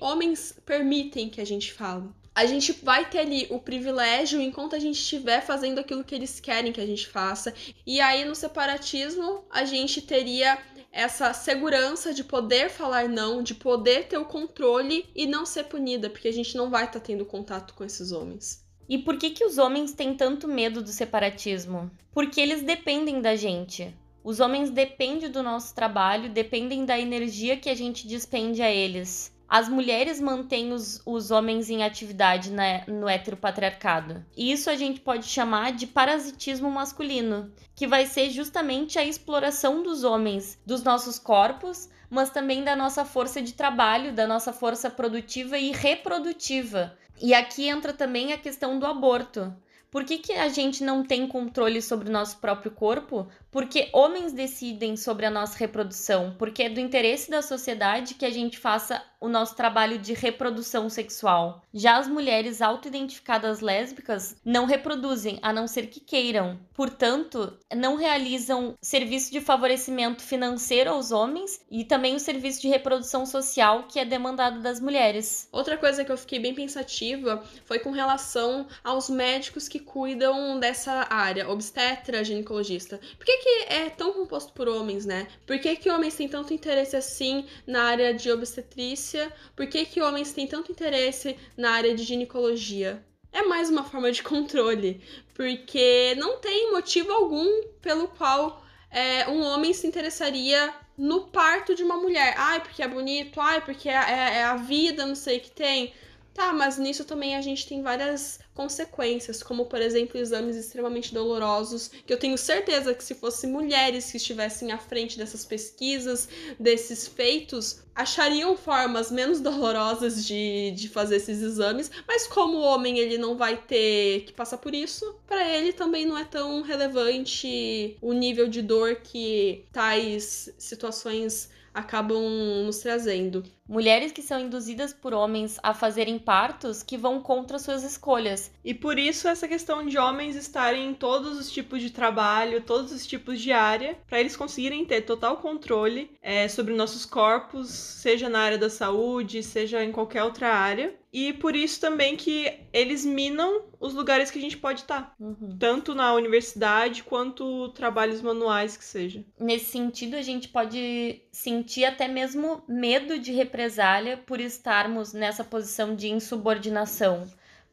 homens 0.01 0.57
permitem 0.65 1.29
que 1.29 1.39
a 1.39 1.45
gente 1.45 1.71
fale. 1.71 2.09
A 2.33 2.47
gente 2.47 2.71
vai 2.71 3.07
ter 3.07 3.19
ali 3.19 3.47
o 3.51 3.59
privilégio 3.59 4.41
enquanto 4.41 4.75
a 4.75 4.79
gente 4.79 4.99
estiver 4.99 5.41
fazendo 5.41 5.79
aquilo 5.79 6.03
que 6.03 6.15
eles 6.15 6.39
querem 6.39 6.71
que 6.71 6.81
a 6.81 6.85
gente 6.85 7.07
faça. 7.07 7.53
E 7.85 7.99
aí 7.99 8.25
no 8.25 8.33
separatismo, 8.33 9.43
a 9.51 9.65
gente 9.65 10.01
teria 10.01 10.57
essa 10.91 11.31
segurança 11.33 12.11
de 12.11 12.23
poder 12.23 12.69
falar 12.69 13.07
não, 13.07 13.43
de 13.43 13.53
poder 13.53 14.07
ter 14.07 14.17
o 14.17 14.25
controle 14.25 15.07
e 15.15 15.27
não 15.27 15.45
ser 15.45 15.65
punida, 15.65 16.09
porque 16.09 16.27
a 16.27 16.33
gente 16.33 16.57
não 16.57 16.69
vai 16.71 16.85
estar 16.85 16.99
tá 16.99 17.05
tendo 17.05 17.25
contato 17.25 17.75
com 17.75 17.83
esses 17.83 18.11
homens. 18.11 18.67
E 18.89 18.97
por 18.97 19.17
que 19.17 19.29
que 19.29 19.45
os 19.45 19.59
homens 19.59 19.93
têm 19.93 20.15
tanto 20.15 20.47
medo 20.47 20.81
do 20.81 20.89
separatismo? 20.89 21.91
Porque 22.11 22.41
eles 22.41 22.63
dependem 22.63 23.21
da 23.21 23.35
gente. 23.35 23.95
Os 24.23 24.39
homens 24.39 24.71
dependem 24.71 25.29
do 25.29 25.43
nosso 25.43 25.75
trabalho, 25.75 26.29
dependem 26.29 26.85
da 26.85 26.99
energia 26.99 27.55
que 27.55 27.69
a 27.69 27.75
gente 27.75 28.07
despende 28.07 28.63
a 28.63 28.71
eles 28.71 29.31
as 29.49 29.67
mulheres 29.67 30.21
mantêm 30.21 30.71
os, 30.71 31.01
os 31.03 31.31
homens 31.31 31.71
em 31.71 31.83
atividade 31.83 32.51
na, 32.51 32.85
no 32.87 33.09
heteropatriarcado. 33.09 34.23
E 34.37 34.51
isso 34.51 34.69
a 34.69 34.75
gente 34.75 35.01
pode 35.01 35.25
chamar 35.25 35.71
de 35.71 35.87
parasitismo 35.87 36.69
masculino, 36.69 37.51
que 37.73 37.87
vai 37.87 38.05
ser 38.05 38.29
justamente 38.29 38.99
a 38.99 39.03
exploração 39.03 39.81
dos 39.81 40.03
homens, 40.03 40.59
dos 40.63 40.83
nossos 40.83 41.17
corpos, 41.17 41.89
mas 42.11 42.29
também 42.29 42.63
da 42.63 42.75
nossa 42.75 43.03
força 43.03 43.41
de 43.41 43.53
trabalho, 43.53 44.13
da 44.13 44.27
nossa 44.27 44.53
força 44.53 44.89
produtiva 44.89 45.57
e 45.57 45.71
reprodutiva. 45.71 46.95
E 47.21 47.33
aqui 47.33 47.67
entra 47.67 47.93
também 47.93 48.33
a 48.33 48.37
questão 48.37 48.79
do 48.79 48.85
aborto. 48.85 49.53
Por 49.91 50.03
que, 50.05 50.19
que 50.19 50.33
a 50.33 50.47
gente 50.49 50.83
não 50.83 51.03
tem 51.03 51.27
controle 51.27 51.81
sobre 51.81 52.09
o 52.09 52.11
nosso 52.11 52.37
próprio 52.37 52.71
corpo? 52.71 53.27
Porque 53.51 53.89
homens 53.93 54.31
decidem 54.31 54.95
sobre 54.95 55.25
a 55.25 55.31
nossa 55.31 55.57
reprodução, 55.57 56.35
porque 56.37 56.63
é 56.63 56.69
do 56.69 56.79
interesse 56.79 57.29
da 57.29 57.41
sociedade 57.41 58.13
que 58.13 58.25
a 58.25 58.29
gente 58.29 58.57
faça 58.57 59.03
o 59.19 59.27
nosso 59.27 59.55
trabalho 59.55 59.97
de 59.97 60.13
reprodução 60.13 60.89
sexual. 60.89 61.61
Já 61.73 61.97
as 61.97 62.07
mulheres 62.07 62.61
auto-identificadas 62.61 63.59
lésbicas 63.59 64.35
não 64.45 64.65
reproduzem, 64.65 65.39
a 65.41 65.51
não 65.51 65.67
ser 65.67 65.87
que 65.87 65.99
queiram. 65.99 66.57
Portanto, 66.73 67.57
não 67.75 67.97
realizam 67.97 68.75
serviço 68.81 69.31
de 69.31 69.41
favorecimento 69.41 70.23
financeiro 70.23 70.91
aos 70.91 71.11
homens 71.11 71.59
e 71.69 71.83
também 71.83 72.15
o 72.15 72.19
serviço 72.19 72.61
de 72.61 72.69
reprodução 72.69 73.25
social 73.25 73.83
que 73.83 73.99
é 73.99 74.05
demandado 74.05 74.61
das 74.61 74.79
mulheres. 74.79 75.49
Outra 75.51 75.77
coisa 75.77 76.05
que 76.05 76.11
eu 76.11 76.17
fiquei 76.17 76.39
bem 76.39 76.53
pensativa 76.53 77.43
foi 77.65 77.79
com 77.79 77.91
relação 77.91 78.67
aos 78.83 79.09
médicos 79.09 79.67
que 79.67 79.79
cuidam 79.79 80.59
dessa 80.59 81.07
área, 81.09 81.49
obstetra, 81.49 82.23
ginecologista. 82.23 82.99
Por 83.17 83.25
que 83.25 83.38
que 83.39 83.73
é 83.73 83.89
tão 83.89 84.13
composto 84.13 84.53
por 84.53 84.67
homens, 84.67 85.05
né? 85.05 85.27
Por 85.45 85.59
que, 85.59 85.75
que 85.75 85.89
homens 85.89 86.15
têm 86.15 86.27
tanto 86.27 86.53
interesse 86.53 86.95
assim 86.95 87.45
na 87.65 87.83
área 87.83 88.13
de 88.13 88.31
obstetrícia? 88.31 89.31
Por 89.55 89.67
que, 89.67 89.85
que 89.85 90.01
homens 90.01 90.33
têm 90.33 90.47
tanto 90.47 90.71
interesse 90.71 91.37
na 91.57 91.71
área 91.71 91.95
de 91.95 92.03
ginecologia? 92.03 93.03
é 93.31 93.43
mais 93.43 93.69
uma 93.69 93.83
forma 93.83 94.11
de 94.11 94.21
controle, 94.23 95.01
porque 95.33 96.15
não 96.17 96.39
tem 96.39 96.71
motivo 96.71 97.11
algum 97.11 97.63
pelo 97.81 98.07
qual 98.07 98.63
é, 98.91 99.29
um 99.29 99.41
homem 99.41 99.73
se 99.73 99.87
interessaria 99.87 100.73
no 100.97 101.27
parto 101.27 101.75
de 101.75 101.83
uma 101.83 101.95
mulher. 101.97 102.33
Ai, 102.37 102.59
porque 102.61 102.83
é 102.83 102.87
bonito, 102.87 103.39
ai, 103.39 103.61
porque 103.63 103.87
é, 103.87 103.93
é, 103.93 104.35
é 104.37 104.43
a 104.43 104.55
vida, 104.55 105.05
não 105.05 105.15
sei 105.15 105.37
o 105.37 105.41
que 105.41 105.51
tem. 105.51 105.93
Tá, 106.33 106.53
mas 106.53 106.77
nisso 106.77 107.03
também 107.03 107.35
a 107.35 107.41
gente 107.41 107.67
tem 107.67 107.81
várias 107.81 108.39
consequências, 108.53 109.43
como 109.43 109.65
por 109.65 109.81
exemplo 109.81 110.17
exames 110.17 110.55
extremamente 110.55 111.13
dolorosos, 111.13 111.89
que 112.05 112.13
eu 112.13 112.19
tenho 112.19 112.37
certeza 112.37 112.93
que 112.93 113.03
se 113.03 113.15
fossem 113.15 113.51
mulheres 113.51 114.09
que 114.09 114.17
estivessem 114.17 114.71
à 114.71 114.77
frente 114.77 115.17
dessas 115.17 115.43
pesquisas, 115.43 116.29
desses 116.57 117.07
feitos, 117.07 117.81
achariam 117.99 118.55
formas 118.55 119.11
menos 119.11 119.41
dolorosas 119.41 120.25
de, 120.25 120.71
de 120.71 120.87
fazer 120.87 121.17
esses 121.17 121.41
exames, 121.41 121.91
mas 122.07 122.25
como 122.25 122.57
o 122.57 122.61
homem 122.61 122.97
ele 122.97 123.17
não 123.17 123.35
vai 123.35 123.57
ter 123.57 124.21
que 124.21 124.31
passar 124.31 124.57
por 124.57 124.73
isso, 124.73 125.15
para 125.27 125.45
ele 125.45 125.73
também 125.73 126.05
não 126.05 126.17
é 126.17 126.23
tão 126.23 126.61
relevante 126.61 127.97
o 128.01 128.13
nível 128.13 128.47
de 128.47 128.61
dor 128.61 128.95
que 129.03 129.65
tais 129.73 130.49
situações 130.57 131.49
acabam 131.73 132.21
nos 132.65 132.79
trazendo. 132.79 133.43
Mulheres 133.67 134.11
que 134.11 134.21
são 134.21 134.39
induzidas 134.39 134.91
por 134.91 135.13
homens 135.13 135.59
a 135.61 135.73
fazerem 135.73 136.17
partos 136.17 136.81
que 136.81 136.97
vão 136.97 137.21
contra 137.21 137.59
suas 137.59 137.83
escolhas. 137.83 138.51
E 138.65 138.73
por 138.73 138.97
isso 138.97 139.27
essa 139.27 139.47
questão 139.47 139.85
de 139.85 139.97
homens 139.97 140.35
estarem 140.35 140.89
em 140.89 140.93
todos 140.93 141.37
os 141.37 141.51
tipos 141.51 141.81
de 141.81 141.91
trabalho, 141.91 142.61
todos 142.61 142.91
os 142.91 143.05
tipos 143.05 143.39
de 143.39 143.51
área, 143.51 143.95
para 144.07 144.19
eles 144.19 144.35
conseguirem 144.35 144.85
ter 144.85 145.01
total 145.01 145.37
controle 145.37 146.11
é, 146.21 146.47
sobre 146.47 146.73
nossos 146.73 147.05
corpos, 147.05 147.88
seja 147.89 148.29
na 148.29 148.39
área 148.39 148.57
da 148.57 148.69
saúde, 148.69 149.43
seja 149.43 149.83
em 149.83 149.91
qualquer 149.91 150.23
outra 150.23 150.53
área. 150.53 150.93
E 151.11 151.33
por 151.33 151.55
isso 151.55 151.81
também 151.81 152.15
que 152.15 152.53
eles 152.71 153.03
minam 153.03 153.63
os 153.79 153.93
lugares 153.93 154.29
que 154.29 154.37
a 154.37 154.41
gente 154.41 154.57
pode 154.57 154.81
estar. 154.81 155.15
Uhum. 155.19 155.57
Tanto 155.57 155.95
na 155.95 156.13
universidade 156.13 157.03
quanto 157.03 157.69
trabalhos 157.69 158.21
manuais 158.21 158.77
que 158.77 158.83
seja. 158.83 159.25
Nesse 159.39 159.65
sentido, 159.65 160.15
a 160.15 160.21
gente 160.21 160.47
pode 160.47 161.21
sentir 161.31 161.85
até 161.85 162.07
mesmo 162.07 162.63
medo 162.67 163.17
de 163.17 163.31
represália 163.31 164.17
por 164.17 164.39
estarmos 164.39 165.13
nessa 165.13 165.43
posição 165.43 165.95
de 165.95 166.09
insubordinação. 166.09 167.27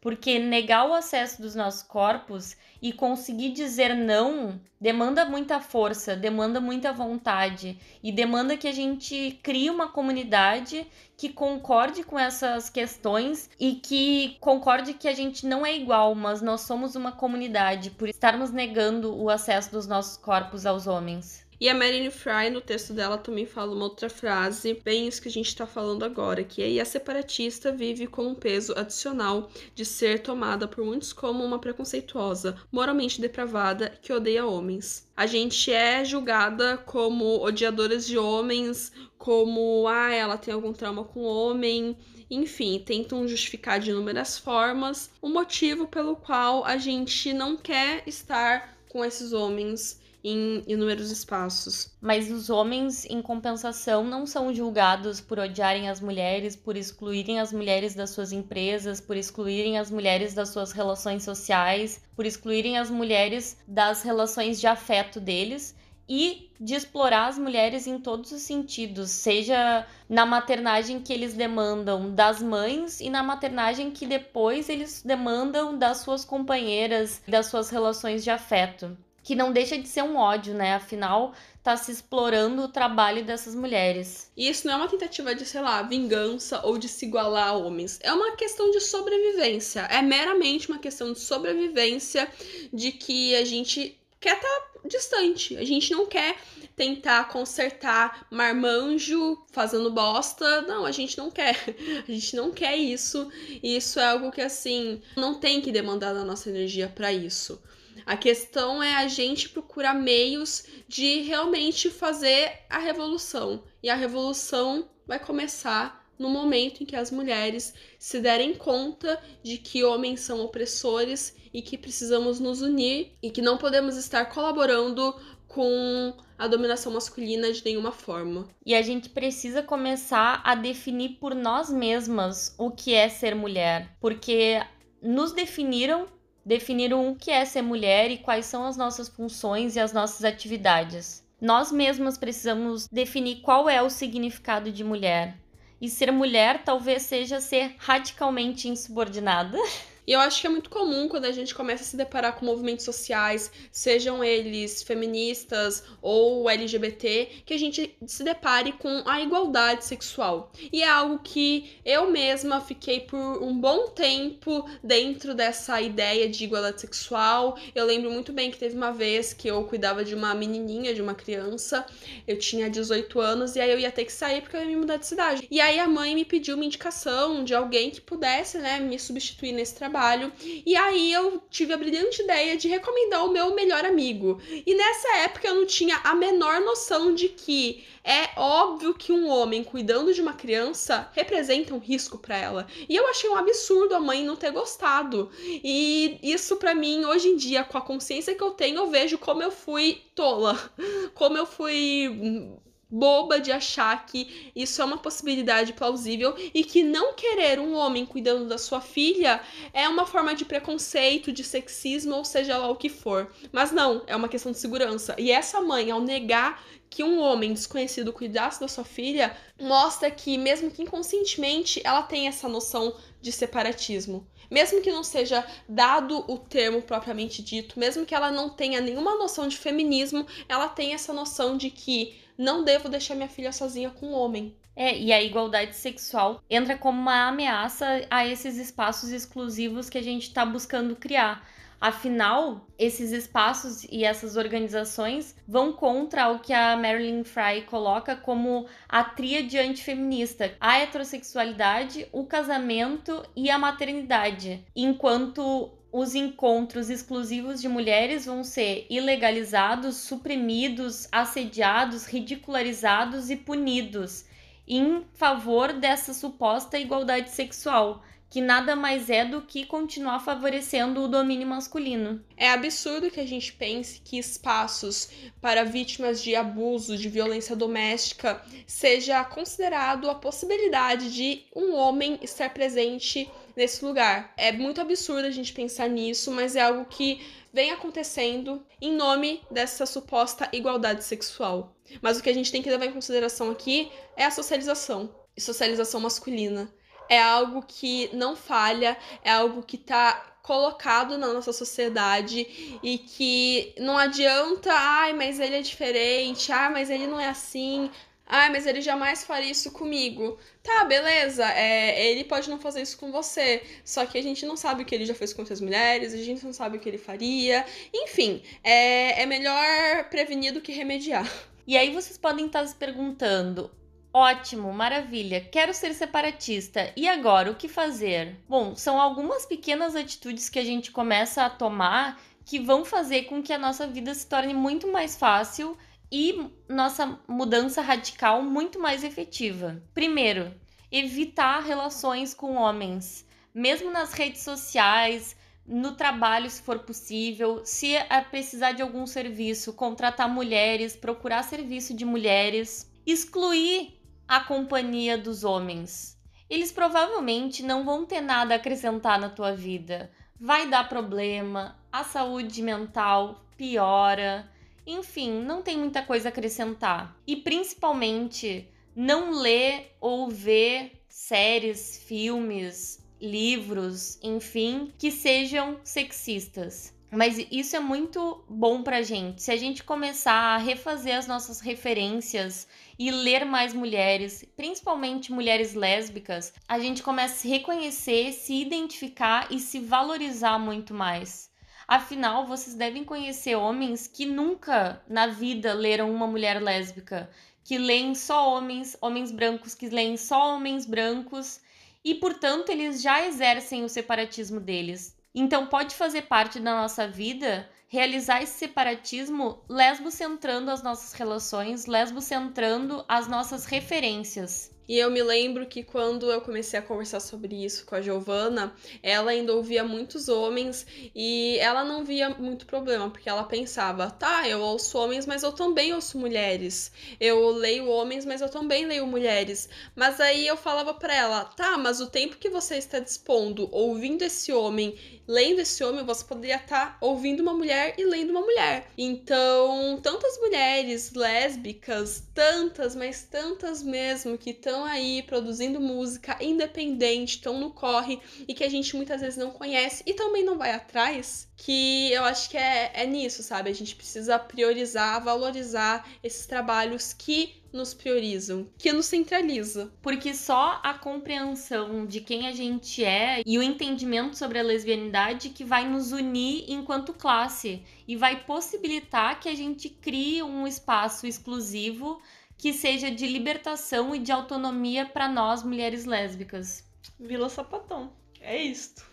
Porque 0.07 0.39
negar 0.39 0.89
o 0.89 0.95
acesso 0.95 1.43
dos 1.43 1.57
nossos 1.57 1.83
corpos 1.83 2.57
e 2.81 2.93
conseguir 2.93 3.51
dizer 3.51 3.93
não 3.93 4.61
demanda 4.81 5.25
muita 5.25 5.59
força, 5.59 6.15
demanda 6.15 6.61
muita 6.61 6.93
vontade 6.93 7.77
e 8.01 8.13
demanda 8.13 8.57
que 8.57 8.69
a 8.69 8.73
gente 8.73 9.37
crie 9.43 9.69
uma 9.69 9.89
comunidade 9.89 10.87
que 11.17 11.29
concorde 11.29 12.05
com 12.05 12.17
essas 12.17 12.71
questões 12.71 13.51
e 13.59 13.75
que 13.75 14.37
concorde 14.39 14.95
que 14.95 15.09
a 15.09 15.13
gente 15.13 15.45
não 15.45 15.67
é 15.67 15.75
igual, 15.75 16.15
mas 16.15 16.41
nós 16.41 16.61
somos 16.61 16.95
uma 16.95 17.11
comunidade 17.11 17.91
por 17.91 18.09
estarmos 18.09 18.53
negando 18.53 19.13
o 19.21 19.29
acesso 19.29 19.73
dos 19.73 19.89
nossos 19.89 20.17
corpos 20.17 20.65
aos 20.67 20.87
homens. 20.87 21.46
E 21.59 21.71
a 21.71 21.75
Marilyn 21.75 22.11
Fry, 22.11 22.51
no 22.51 22.61
texto 22.61 22.93
dela, 22.93 23.17
também 23.17 23.47
fala 23.47 23.75
uma 23.75 23.85
outra 23.85 24.11
frase, 24.11 24.79
bem 24.85 25.09
isso 25.09 25.23
que 25.23 25.29
a 25.29 25.33
gente 25.33 25.49
está 25.49 25.67
falando 25.67 26.05
agora, 26.05 26.45
que 26.45 26.63
aí 26.63 26.79
a 26.79 26.85
separatista 26.85 27.73
vive 27.73 28.07
com 28.07 28.27
um 28.27 28.35
peso 28.35 28.75
adicional 28.77 29.51
de 29.75 29.83
ser 29.83 30.21
tomada 30.21 30.69
por 30.69 30.85
muitos 30.85 31.15
como 31.15 31.43
uma 31.43 31.59
preconceituosa, 31.59 32.59
moralmente 32.71 33.23
depravada, 33.23 33.89
que 34.03 34.13
odeia 34.13 34.45
homens. 34.45 35.09
A 35.17 35.25
gente 35.25 35.73
é 35.73 36.05
julgada 36.05 36.77
como 36.77 37.43
odiadoras 37.43 38.07
de 38.07 38.19
homens, 38.19 38.93
como, 39.17 39.87
ah, 39.89 40.13
ela 40.13 40.37
tem 40.37 40.53
algum 40.53 40.75
trauma 40.75 41.05
com 41.05 41.23
homem, 41.23 41.97
enfim, 42.31 42.83
tentam 42.85 43.27
justificar 43.27 43.81
de 43.81 43.93
inúmeras 43.93 44.39
formas 44.39 45.11
o 45.23 45.29
motivo 45.31 45.89
pelo 45.89 46.17
qual 46.17 46.67
a 46.67 46.77
gente 46.77 47.33
não 47.33 47.57
quer 47.57 48.03
estar 48.07 48.77
com 48.91 49.03
esses 49.03 49.33
homens 49.33 50.05
em 50.29 50.65
inúmeros 50.67 51.13
espaços. 51.13 51.97
Mas 52.01 52.29
os 52.33 52.51
homens, 52.51 53.05
em 53.05 53.23
compensação, 53.23 54.03
não 54.03 54.27
são 54.27 54.53
julgados 54.53 55.21
por 55.21 55.39
odiarem 55.39 55.89
as 55.89 56.01
mulheres, 56.01 56.57
por 56.57 56.77
excluírem 56.77 57.39
as 57.39 57.53
mulheres 57.53 57.95
das 57.95 58.11
suas 58.11 58.33
empresas, 58.33 59.01
por 59.01 59.17
excluírem 59.17 59.79
as 59.79 59.89
mulheres 59.89 60.35
das 60.35 60.49
suas 60.49 60.73
relações 60.73 61.23
sociais, 61.23 62.03
por 62.17 62.27
excluírem 62.27 62.77
as 62.77 62.91
mulheres 62.91 63.57
das 63.69 64.03
relações 64.03 64.61
de 64.61 64.67
afeto 64.67 65.21
deles 65.21 65.77
e 66.09 66.51
de 66.61 66.75
explorar 66.75 67.29
as 67.29 67.39
mulheres 67.39 67.87
em 67.87 67.99
todos 68.01 68.33
os 68.33 68.43
sentidos, 68.43 69.11
seja 69.11 69.87
na 70.09 70.27
maternagem 70.27 71.01
que 71.01 71.13
eles 71.13 71.35
demandam 71.35 72.13
das 72.13 72.43
mães 72.43 73.01
e 73.01 73.09
na 73.09 73.23
maternagem 73.23 73.93
que 73.93 74.07
depois 74.07 74.69
eles 74.69 75.03
demandam 75.05 75.79
das 75.79 75.99
suas 75.99 76.25
companheiras, 76.25 77.23
das 77.29 77.47
suas 77.47 77.71
relações 77.71 78.25
de 78.25 78.31
afeto 78.31 78.97
que 79.27 79.35
não 79.35 79.53
deixa 79.53 79.77
de 79.77 79.89
ser 79.89 80.05
um 80.05 80.17
ódio, 80.17 80.55
né? 80.55 80.77
Afinal, 80.77 81.35
tá 81.61 81.77
se 81.77 81.91
explorando 81.91 82.63
o 82.63 82.69
trabalho 82.69 83.25
dessas 83.25 83.57
mulheres. 83.57 84.31
E 84.37 84.49
isso 84.49 84.65
não 84.65 84.75
é 84.75 84.77
uma 84.77 84.89
tentativa 84.89 85.35
de, 85.35 85.45
sei 85.45 85.61
lá, 85.63 85.83
vingança 85.83 86.65
ou 86.65 86.79
de 86.79 86.89
se 86.89 87.07
igualar 87.07 87.49
a 87.49 87.53
homens. 87.53 87.99
É 88.05 88.13
uma 88.13 88.37
questão 88.37 88.71
de 88.71 88.79
sobrevivência. 88.79 89.81
É 89.91 90.01
meramente 90.01 90.69
uma 90.69 90.79
questão 90.79 91.13
de 91.13 91.19
sobrevivência 91.19 92.29
de 92.73 92.93
que 92.93 93.35
a 93.35 93.45
gente 93.45 93.99
quer 94.21 94.37
estar 94.37 94.47
tá 94.47 94.89
distante. 94.89 95.57
A 95.57 95.65
gente 95.65 95.91
não 95.91 96.07
quer 96.07 96.37
tentar 96.77 97.29
consertar 97.29 98.29
marmanjo 98.31 99.45
fazendo 99.51 99.91
bosta. 99.91 100.63
Não, 100.63 100.87
a 100.87 100.93
gente 100.93 101.19
não 101.19 101.33
quer. 101.33 101.57
A 102.07 102.13
gente 102.13 102.37
não 102.37 102.53
quer 102.53 102.77
isso. 102.77 103.29
E 103.61 103.77
isso 103.77 103.99
é 103.99 104.07
algo 104.07 104.31
que 104.31 104.41
assim, 104.41 105.03
não 105.17 105.35
tem 105.35 105.61
que 105.61 105.73
demandar 105.73 106.15
da 106.15 106.23
nossa 106.23 106.49
energia 106.49 106.87
para 106.87 107.13
isso. 107.13 107.61
A 108.07 108.17
questão 108.17 108.81
é 108.81 108.95
a 108.95 109.09
gente 109.09 109.49
procurar 109.49 109.93
meios 109.93 110.65
de 110.87 111.23
realmente 111.23 111.91
fazer 111.91 112.61
a 112.71 112.79
revolução. 112.79 113.65
E 113.83 113.91
a 113.91 113.97
revolução 113.97 114.89
vai 115.05 115.19
começar 115.19 116.07
no 116.17 116.31
momento 116.31 116.83
em 116.83 116.87
que 116.87 116.95
as 116.95 117.11
mulheres 117.11 117.75
se 117.99 118.21
derem 118.21 118.55
conta 118.55 119.21
de 119.43 119.59
que 119.59 119.83
homens 119.83 120.21
são 120.21 120.41
opressores 120.41 121.37
e 121.53 121.61
que 121.61 121.77
precisamos 121.77 122.39
nos 122.39 122.63
unir 122.63 123.13
e 123.21 123.29
que 123.29 123.43
não 123.43 123.59
podemos 123.59 123.97
estar 123.97 124.27
colaborando 124.27 125.13
com 125.49 126.15
a 126.39 126.47
dominação 126.47 126.93
masculina 126.93 127.53
de 127.53 127.65
nenhuma 127.65 127.91
forma. 127.91 128.47
E 128.65 128.73
a 128.73 128.83
gente 128.83 129.09
precisa 129.09 129.65
começar 129.65 130.41
a 130.45 130.55
definir 130.55 131.17
por 131.19 131.35
nós 131.35 131.71
mesmas 131.71 132.55
o 132.57 132.71
que 132.71 132.95
é 132.95 133.09
ser 133.09 133.35
mulher, 133.35 133.97
porque 134.01 134.63
nos 135.03 135.33
definiram 135.33 136.07
definiram 136.47 137.11
o 137.11 137.17
que 137.17 137.33
é 137.33 137.45
ser 137.45 137.63
mulher 137.63 138.09
e 138.09 138.19
quais 138.19 138.47
são 138.47 138.65
as 138.65 138.77
nossas 138.77 139.09
funções 139.09 139.75
e 139.75 139.81
as 139.81 139.93
nossas 139.93 140.25
atividades. 140.25 141.27
Nós 141.41 141.73
mesmas 141.73 142.17
precisamos 142.17 142.87
definir 142.87 143.41
qual 143.43 143.69
é 143.69 143.83
o 143.83 143.91
significado 143.91 144.71
de 144.71 144.85
mulher. 144.85 145.37
E 145.81 145.91
ser 145.91 146.13
mulher 146.13 146.63
talvez 146.65 147.03
seja 147.03 147.41
ser 147.41 147.75
radicalmente 147.79 148.69
insubordinada. 148.69 149.59
E 150.07 150.13
eu 150.13 150.21
acho 150.21 150.41
que 150.41 150.47
é 150.47 150.51
muito 150.51 150.71
comum 150.71 151.09
quando 151.09 151.25
a 151.25 151.33
gente 151.33 151.55
começa 151.55 151.83
a 151.83 151.87
se 151.87 151.97
deparar 151.97 152.37
com 152.37 152.47
movimentos 152.47 152.85
sociais, 152.85 153.51
sejam 153.73 154.23
eles 154.23 154.83
feministas 154.83 155.83
ou 156.01 156.49
LGBT, 156.49 157.43
que 157.45 157.53
a 157.53 157.59
gente 157.59 157.97
se 158.07 158.23
depare 158.23 158.73
com 158.73 159.03
a 159.05 159.21
igualdade 159.21 159.85
sexual. 159.85 160.53
E 160.73 160.83
é 160.83 160.89
algo 160.89 161.19
que 161.19 161.77
eu 161.85 162.09
mesma 162.11 162.61
fiquei 162.61 163.01
por 163.01 163.43
um 163.43 163.59
bom 163.59 163.89
tempo 163.89 164.69
dentro 164.83 165.35
dessa 165.35 165.81
ideia 165.81 166.29
de 166.29 166.45
igualdade 166.45 166.81
sexual. 166.81 167.59
Eu 167.75 167.85
lembro 167.85 168.11
muito 168.11 168.33
bem 168.33 168.51
que 168.51 168.59
teve 168.59 168.77
uma 168.77 168.93
vez 168.93 169.33
que 169.33 169.49
eu 169.49 169.65
cuidava 169.65 170.05
de 170.05 170.15
uma 170.15 170.35
menininha, 170.35 170.95
de 170.95 171.03
uma 171.03 171.15
criança, 171.15 171.85
eu 172.29 172.39
tinha 172.39 172.71
18 172.71 173.19
anos 173.21 173.57
e 173.57 173.61
aí 173.61 173.73
eu 173.73 173.79
ia 173.79 173.91
ter 173.91 174.05
que 174.05 174.13
sair 174.13 174.41
porque 174.41 174.57
eu 174.57 174.61
ia 174.61 174.67
me 174.69 174.77
mudar 174.77 174.99
de 174.99 175.07
cidade. 175.07 175.49
E 175.51 175.61
aí 175.61 175.81
a 175.81 175.89
mãe 175.89 176.15
me 176.15 176.25
pediu 176.25 176.55
uma 176.55 176.65
indicação 176.65 177.43
de 177.43 177.55
alguém 177.55 177.91
que 177.91 178.01
pudesse, 178.01 178.59
né, 178.59 178.79
me 178.79 178.99
substituir 178.99 179.51
nesse 179.51 179.75
trabalho 179.75 179.96
trabalho. 179.97 180.31
E 180.45 180.77
aí 180.77 181.11
eu 181.13 181.43
tive 181.51 181.73
a 181.73 181.77
brilhante 181.77 182.23
ideia 182.23 182.57
de 182.57 182.69
recomendar 182.69 183.25
o 183.25 183.33
meu 183.33 183.55
melhor 183.55 183.85
amigo. 183.85 184.41
E 184.67 184.75
nessa 184.75 185.17
época 185.19 185.49
eu 185.49 185.55
não 185.55 185.67
tinha 185.67 185.97
a 186.05 186.15
menor 186.15 186.61
noção 186.61 187.15
de 187.15 187.31
que 187.31 187.85
é 188.05 188.29
óbvio 188.37 188.95
que 188.95 189.11
um 189.11 189.29
homem 189.29 189.65
cuidando 189.65 190.13
de 190.13 190.21
uma 190.21 190.35
criança 190.35 191.11
representa 191.13 191.75
um 191.75 191.79
risco 191.79 192.19
para 192.19 192.37
ela. 192.37 192.67
E 192.89 192.95
eu 192.95 193.09
achei 193.09 193.29
um 193.29 193.37
absurdo 193.37 193.95
a 193.95 194.01
mãe 194.01 194.23
não 194.23 194.37
ter 194.37 194.53
gostado. 194.53 195.31
E 195.43 196.19
isso 196.23 196.57
para 196.57 196.75
mim 196.75 197.05
hoje 197.05 197.29
em 197.29 197.37
dia, 197.37 197.65
com 197.65 197.79
a 197.79 197.81
consciência 197.81 198.35
que 198.35 198.43
eu 198.43 198.51
tenho, 198.51 198.77
eu 198.77 198.91
vejo 198.91 199.19
como 199.19 199.43
eu 199.43 199.51
fui 199.51 200.03
tola, 200.15 200.57
como 201.15 201.37
eu 201.37 201.47
fui 201.47 202.55
boba 202.91 203.41
de 203.41 203.51
achar 203.51 204.07
que 204.07 204.51
isso 204.55 204.81
é 204.81 204.85
uma 204.85 204.99
possibilidade 204.99 205.73
plausível 205.73 206.35
e 206.55 206.63
que 206.63 206.83
não 206.83 207.15
querer 207.15 207.59
um 207.59 207.75
homem 207.75 208.07
cuidando 208.07 208.47
da 208.47 208.59
sua 208.59 208.81
filha 208.81 209.41
é 209.73 209.89
uma 209.89 210.07
forma 210.07 210.35
de 210.35 210.45
preconceito, 210.45 211.33
de 211.33 211.43
sexismo, 211.43 212.15
ou 212.15 212.25
seja 212.25 212.57
lá 212.57 212.69
o 212.69 212.77
que 212.77 212.89
for. 212.89 213.31
Mas 213.53 213.73
não, 213.73 214.03
é 214.07 214.15
uma 214.15 214.29
questão 214.29 214.53
de 214.53 214.59
segurança. 214.59 215.15
E 215.19 215.31
essa 215.31 215.61
mãe, 215.61 215.91
ao 215.91 216.01
negar 216.01 216.63
que 216.89 217.03
um 217.03 217.21
homem 217.21 217.53
desconhecido 217.53 218.13
cuidasse 218.13 218.61
da 218.61 218.69
sua 218.69 218.85
filha, 218.85 219.37
mostra 219.61 220.11
que, 220.11 220.39
mesmo 220.39 220.71
que 220.71 220.83
inconscientemente, 220.83 221.81
ela 221.85 222.03
tem 222.03 222.29
essa 222.29 222.49
noção 222.49 222.95
de 223.21 223.33
separatismo. 223.33 224.27
Mesmo 224.51 224.81
que 224.81 224.93
não 224.93 225.03
seja 225.03 225.45
dado 225.69 226.25
o 226.31 226.39
termo 226.39 226.81
propriamente 226.81 227.43
dito, 227.43 227.79
mesmo 227.79 228.07
que 228.07 228.15
ela 228.15 228.31
não 228.31 228.49
tenha 228.49 228.81
nenhuma 228.81 229.17
noção 229.17 229.49
de 229.49 229.57
feminismo, 229.57 230.25
ela 230.49 230.69
tem 230.69 230.95
essa 230.95 231.13
noção 231.13 231.57
de 231.57 231.69
que 231.71 232.15
não 232.39 232.65
devo 232.65 232.89
deixar 232.89 233.15
minha 233.15 233.29
filha 233.29 233.53
sozinha 233.53 233.91
com 233.91 234.07
um 234.07 234.15
homem. 234.15 234.57
É, 234.75 234.97
e 234.97 235.11
a 235.11 235.23
igualdade 235.23 235.75
sexual 235.75 236.43
entra 236.51 236.77
como 236.77 237.01
uma 237.01 237.29
ameaça 237.29 238.07
a 238.11 238.27
esses 238.27 238.59
espaços 238.59 239.11
exclusivos 239.11 239.89
que 239.89 239.97
a 239.97 240.03
gente 240.03 240.25
está 240.25 240.45
buscando 240.45 240.95
criar. 240.95 241.49
Afinal, 241.81 242.67
esses 242.79 243.13
espaços 243.13 243.85
e 243.85 244.05
essas 244.05 244.37
organizações 244.37 245.37
vão 245.47 245.73
contra 245.73 246.29
o 246.31 246.39
que 246.39 246.53
a 246.53 246.77
Marilyn 246.77 247.23
Fry 247.23 247.63
coloca 247.67 248.17
como 248.17 248.67
a 248.89 249.05
tríade 249.05 249.59
antifeminista: 249.59 250.55
a 250.59 250.79
heterossexualidade, 250.79 252.09
o 252.13 252.25
casamento 252.25 253.23
e 253.35 253.51
a 253.51 253.59
maternidade. 253.59 254.65
Enquanto 254.75 255.71
os 255.99 256.15
encontros 256.15 256.91
exclusivos 256.91 257.59
de 257.59 257.71
mulheres 257.71 258.27
vão 258.27 258.45
ser 258.45 258.87
ilegalizados, 258.91 259.97
suprimidos, 259.97 261.09
assediados, 261.11 262.05
ridicularizados 262.05 263.31
e 263.31 263.37
punidos 263.37 264.27
em 264.69 265.07
favor 265.15 265.73
dessa 265.73 266.13
suposta 266.13 266.79
igualdade 266.79 267.31
sexual 267.31 268.05
que 268.29 268.41
nada 268.43 268.75
mais 268.77 269.09
é 269.09 269.25
do 269.25 269.41
que 269.41 269.65
continuar 269.65 270.19
favorecendo 270.21 271.03
o 271.03 271.09
domínio 271.09 271.47
masculino. 271.47 272.23
É 272.37 272.51
absurdo 272.51 273.11
que 273.11 273.21
a 273.21 273.27
gente 273.27 273.53
pense 273.53 274.01
que 274.01 274.19
espaços 274.19 275.09
para 275.41 275.65
vítimas 275.65 276.23
de 276.23 276.35
abuso, 276.35 276.99
de 276.99 277.09
violência 277.09 277.55
doméstica, 277.55 278.43
seja 278.67 279.25
considerado 279.25 280.11
a 280.11 280.15
possibilidade 280.15 281.15
de 281.15 281.45
um 281.55 281.75
homem 281.75 282.19
estar 282.21 282.53
presente 282.53 283.31
nesse 283.57 283.85
lugar. 283.85 284.33
É 284.37 284.53
muito 284.53 284.81
absurdo 284.81 285.27
a 285.27 285.31
gente 285.31 285.53
pensar 285.53 285.89
nisso, 285.89 286.31
mas 286.31 286.55
é 286.55 286.61
algo 286.61 286.85
que 286.85 287.27
vem 287.53 287.71
acontecendo 287.71 288.65
em 288.81 288.93
nome 288.93 289.43
dessa 289.51 289.87
suposta 289.87 290.49
igualdade 290.53 291.03
sexual. 291.03 291.75
Mas 292.03 292.19
o 292.19 292.23
que 292.23 292.29
a 292.29 292.35
gente 292.35 292.53
tem 292.53 292.63
que 292.63 292.71
levar 292.71 292.87
em 292.87 292.93
consideração 292.93 293.51
aqui 293.51 293.91
é 294.17 294.25
a 294.25 294.31
socialização, 294.31 295.15
e 295.37 295.41
socialização 295.41 296.01
masculina 296.01 296.71
é 297.09 297.21
algo 297.21 297.63
que 297.63 298.11
não 298.13 298.35
falha, 298.35 298.97
é 299.23 299.31
algo 299.31 299.63
que 299.63 299.79
tá 299.79 300.35
colocado 300.43 301.19
na 301.19 301.33
nossa 301.33 301.53
sociedade 301.53 302.79
e 302.83 302.99
que 302.99 303.75
não 303.79 303.99
adianta, 303.99 304.73
ai, 304.73 305.13
mas 305.13 305.41
ele 305.41 305.57
é 305.57 305.61
diferente, 305.61 306.53
ai, 306.53 306.71
mas 306.71 306.89
ele 306.89 307.07
não 307.07 307.19
é 307.19 307.29
assim, 307.29 307.91
ai, 308.27 308.51
mas 308.51 308.67
ele 308.67 308.81
jamais 308.81 309.25
faria 309.25 309.51
isso 309.51 309.71
comigo. 309.73 310.39
Tá, 310.63 310.85
beleza, 310.85 311.45
é, 311.53 312.11
ele 312.11 312.25
pode 312.25 312.51
não 312.51 312.59
fazer 312.59 312.83
isso 312.83 312.99
com 312.99 313.13
você, 313.13 313.63
só 313.85 314.05
que 314.05 314.19
a 314.19 314.23
gente 314.23 314.45
não 314.45 314.57
sabe 314.57 314.83
o 314.83 314.87
que 314.87 314.95
ele 314.95 315.07
já 315.07 315.15
fez 315.15 315.33
com 315.33 315.43
outras 315.43 315.61
mulheres, 315.61 316.13
a 316.13 316.17
gente 316.19 316.45
não 316.45 316.53
sabe 316.53 316.77
o 316.77 316.81
que 316.81 316.89
ele 316.89 316.99
faria. 316.99 317.65
Enfim, 317.95 318.43
é, 318.63 319.23
é 319.23 319.27
melhor 319.27 320.09
prevenir 320.11 320.53
do 320.53 320.61
que 320.61 320.73
remediar. 320.73 321.31
E 321.67 321.77
aí 321.77 321.93
vocês 321.93 322.17
podem 322.17 322.47
estar 322.47 322.65
se 322.67 322.75
perguntando: 322.75 323.71
Ótimo, 324.19 324.73
maravilha. 324.73 325.41
Quero 325.41 325.75
ser 325.75 325.93
separatista. 325.93 326.91
E 326.97 327.07
agora, 327.07 327.51
o 327.51 327.55
que 327.55 327.69
fazer? 327.69 328.35
Bom, 328.49 328.75
são 328.75 328.99
algumas 328.99 329.45
pequenas 329.45 329.95
atitudes 329.95 330.49
que 330.49 330.59
a 330.59 330.65
gente 330.65 330.91
começa 330.91 331.45
a 331.45 331.51
tomar 331.51 332.19
que 332.43 332.59
vão 332.59 332.83
fazer 332.83 333.25
com 333.25 333.43
que 333.43 333.53
a 333.53 333.59
nossa 333.59 333.87
vida 333.87 334.15
se 334.15 334.27
torne 334.27 334.55
muito 334.55 334.91
mais 334.91 335.17
fácil 335.17 335.77
e 336.11 336.51
nossa 336.69 337.19
mudança 337.27 337.83
radical 337.83 338.43
muito 338.43 338.79
mais 338.79 339.03
efetiva. 339.03 339.83
Primeiro, 339.93 340.55
evitar 340.91 341.61
relações 341.61 342.33
com 342.33 342.55
homens, 342.55 343.27
mesmo 343.55 343.91
nas 343.91 344.13
redes 344.13 344.43
sociais, 344.43 345.37
no 345.67 345.97
trabalho, 345.97 346.49
se 346.49 346.63
for 346.63 346.81
possível, 346.81 347.65
se 347.65 347.95
precisar 348.31 348.73
de 348.73 348.83
algum 348.83 349.07
serviço, 349.07 349.73
contratar 349.73 350.29
mulheres, 350.29 350.95
procurar 350.95 351.43
serviço 351.43 351.93
de 351.93 352.05
mulheres, 352.05 352.89
excluir 353.05 354.01
a 354.29 354.41
companhia 354.41 355.19
dos 355.19 355.43
homens. 355.43 356.17
Eles 356.49 356.71
provavelmente 356.71 357.65
não 357.65 357.85
vão 357.85 358.07
ter 358.07 358.21
nada 358.21 358.55
a 358.55 358.57
acrescentar 358.57 359.19
na 359.19 359.29
tua 359.29 359.53
vida. 359.53 360.11
Vai 360.41 360.69
dar 360.69 360.89
problema, 360.89 361.77
a 361.91 362.05
saúde 362.05 362.63
mental 362.63 363.45
piora, 363.57 364.49
enfim, 364.87 365.43
não 365.43 365.63
tem 365.63 365.77
muita 365.77 366.03
coisa 366.03 366.29
a 366.29 366.31
acrescentar. 366.31 367.17
E 367.27 367.37
principalmente, 367.37 368.69
não 368.95 369.31
ler 369.31 369.97
ou 370.01 370.31
ver 370.31 371.03
séries, 371.09 372.03
filmes, 372.07 373.05
livros, 373.21 374.19
enfim, 374.23 374.93
que 374.99 375.11
sejam 375.11 375.81
sexistas. 375.83 376.95
Mas 377.11 377.39
isso 377.51 377.77
é 377.77 377.81
muito 377.81 378.45
bom 378.49 378.83
pra 378.83 379.03
gente. 379.03 379.43
Se 379.43 379.51
a 379.51 379.57
gente 379.57 379.85
começar 379.85 380.33
a 380.33 380.59
refazer 380.59 381.17
as 381.17 381.27
nossas 381.27 381.61
referências 381.61 382.67
e 382.99 383.11
ler 383.11 383.45
mais 383.45 383.73
mulheres, 383.73 384.45
principalmente 384.57 385.33
mulheres 385.33 385.75
lésbicas, 385.75 386.53
a 386.69 386.79
gente 386.79 387.03
começa 387.03 387.35
a 387.35 387.39
se 387.39 387.49
reconhecer, 387.49 388.33
se 388.33 388.55
identificar 388.55 389.47
e 389.51 389.61
se 389.61 389.79
valorizar 389.79 390.59
muito 390.59 390.93
mais. 390.93 391.49
Afinal, 391.89 392.47
vocês 392.47 392.75
devem 392.75 393.05
conhecer 393.05 393.55
homens 393.55 394.09
que 394.09 394.27
nunca 394.27 395.01
na 395.09 395.29
vida 395.29 395.73
leram 395.73 396.13
uma 396.13 396.27
mulher 396.27 396.61
lésbica, 396.61 397.31
que 397.63 397.79
leem 397.79 398.15
só 398.15 398.57
homens, 398.57 398.97
homens 399.01 399.31
brancos 399.31 399.75
que 399.75 399.89
leem 399.89 400.17
só 400.17 400.55
homens 400.55 400.85
brancos, 400.85 401.61
e 402.05 402.15
portanto 402.15 402.71
eles 402.71 403.01
já 403.01 403.25
exercem 403.25 403.85
o 403.85 403.89
separatismo 403.89 404.59
deles. 404.59 405.17
Então 405.35 405.67
pode 405.67 405.95
fazer 405.95 406.23
parte 406.23 406.59
da 406.59 406.75
nossa 406.75 407.07
vida 407.07 407.69
realizar 407.89 408.43
esse 408.43 408.59
separatismo 408.59 409.63
lesbo-centrando 409.69 410.71
as 410.71 410.83
nossas 410.83 411.13
relações, 411.13 411.87
lesbo-centrando 411.87 413.05
as 413.09 413.29
nossas 413.29 413.65
referências. 413.65 414.76
E 414.89 414.99
eu 414.99 415.11
me 415.11 415.23
lembro 415.23 415.67
que 415.67 415.83
quando 415.83 416.31
eu 416.31 416.41
comecei 416.41 416.79
a 416.79 416.83
conversar 416.83 417.21
sobre 417.21 417.65
isso 417.65 417.85
com 417.85 417.95
a 417.95 418.01
Giovana, 418.01 418.75
ela 419.03 419.31
ainda 419.31 419.55
ouvia 419.55 419.83
muitos 419.83 420.29
homens 420.29 420.87
e 421.15 421.59
ela 421.59 421.85
não 421.85 422.05
via 422.05 422.31
muito 422.31 422.67
problema, 422.67 423.11
porque 423.11 423.29
ela 423.29 423.45
pensava, 423.45 424.11
tá, 424.11 424.49
eu 424.49 424.61
ouço 424.61 424.97
homens, 424.99 425.27
mas 425.27 425.43
eu 425.43 425.53
também 425.53 425.93
ouço 425.93 426.19
mulheres. 426.19 426.93
Eu 427.19 427.51
leio 427.51 427.89
homens, 427.89 428.25
mas 428.25 428.41
eu 428.41 428.49
também 428.49 428.87
leio 428.87 429.07
mulheres. 429.07 429.69
Mas 429.95 430.21
aí 430.21 430.47
eu 430.47 430.57
falava 430.57 430.95
para 430.95 431.15
ela, 431.15 431.45
tá, 431.45 431.77
mas 431.77 432.01
o 432.01 432.07
tempo 432.07 432.37
que 432.37 432.49
você 432.49 432.77
está 432.77 432.99
dispondo 432.99 433.69
ouvindo 433.73 434.23
esse 434.23 434.53
homem, 434.53 434.97
lendo 435.27 435.61
esse 435.61 435.83
homem, 435.83 436.05
você 436.05 436.25
poderia 436.25 436.57
estar 436.57 436.93
tá 436.93 436.99
ouvindo 437.01 437.41
uma 437.41 437.53
mulher 437.53 437.95
e 437.99 438.05
lendo 438.05 438.31
uma 438.31 438.41
mulher. 438.41 438.89
Então, 438.97 439.99
tantas 440.03 440.39
mulheres 440.39 441.13
lésbicas, 441.13 442.23
tantas, 442.35 442.95
mas 442.95 443.25
tantas 443.25 443.83
mesmo 443.83 444.39
que 444.39 444.51
estão 444.51 444.76
estão 444.77 444.85
aí 444.85 445.23
produzindo 445.23 445.81
música 445.81 446.37
independente, 446.41 447.37
estão 447.37 447.59
no 447.59 447.71
corre 447.71 448.21
e 448.47 448.53
que 448.53 448.63
a 448.63 448.69
gente 448.69 448.95
muitas 448.95 449.23
vezes 449.23 449.39
não 449.39 449.51
conhece 449.51 450.03
e 450.07 450.13
também 450.13 450.45
não 450.45 450.59
vai 450.59 450.73
atrás, 450.73 451.49
que 451.57 452.13
eu 452.13 452.23
acho 452.25 452.51
que 452.51 452.59
é, 452.59 452.91
é 452.95 453.07
nisso, 453.07 453.43
sabe? 453.43 453.71
A 453.71 453.75
gente 453.75 453.97
precisa 453.97 454.39
priorizar, 454.39 455.23
valorizar 455.25 456.07
esses 456.23 456.45
trabalhos 456.47 457.15
que 457.15 457.55
nos 457.73 457.93
priorizam, 457.95 458.67
que 458.79 458.93
nos 458.93 459.07
centraliza. 459.07 459.93
Porque 460.01 460.35
só 460.35 460.81
a 460.83 460.95
compreensão 460.95 462.07
de 462.07 462.21
quem 462.21 462.47
a 462.47 462.53
gente 462.53 463.05
é 463.05 463.43
e 463.45 463.59
o 463.59 463.63
entendimento 463.63 464.37
sobre 464.37 464.59
a 464.59 464.63
lesbianidade 464.63 465.51
que 465.51 465.65
vai 465.65 465.89
nos 465.89 466.13
unir 466.13 466.65
enquanto 466.69 467.13
classe 467.13 467.83
e 468.07 468.17
vai 468.17 468.45
possibilitar 468.45 469.41
que 469.41 469.49
a 469.49 469.55
gente 469.55 469.89
crie 469.89 470.43
um 470.43 470.67
espaço 470.67 471.27
exclusivo 471.27 472.21
que 472.59 472.73
seja 472.73 473.11
de 473.11 473.27
libertação 473.27 474.15
e 474.15 474.19
de 474.19 474.33
autonomia 474.33 475.07
para 475.07 475.29
nós 475.29 475.63
mulheres 475.63 476.05
lésbicas. 476.05 476.85
Vila 477.19 477.49
Sapatão. 477.49 478.13
É 478.41 478.57
isto. 478.57 479.05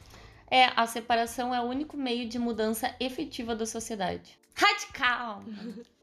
É, 0.49 0.65
a 0.75 0.85
separação 0.85 1.53
é 1.53 1.59
o 1.59 1.65
único 1.65 1.97
meio 1.97 2.27
de 2.27 2.37
mudança 2.37 2.95
efetiva 2.99 3.55
da 3.55 3.65
sociedade. 3.65 4.37
Radical! 4.53 5.43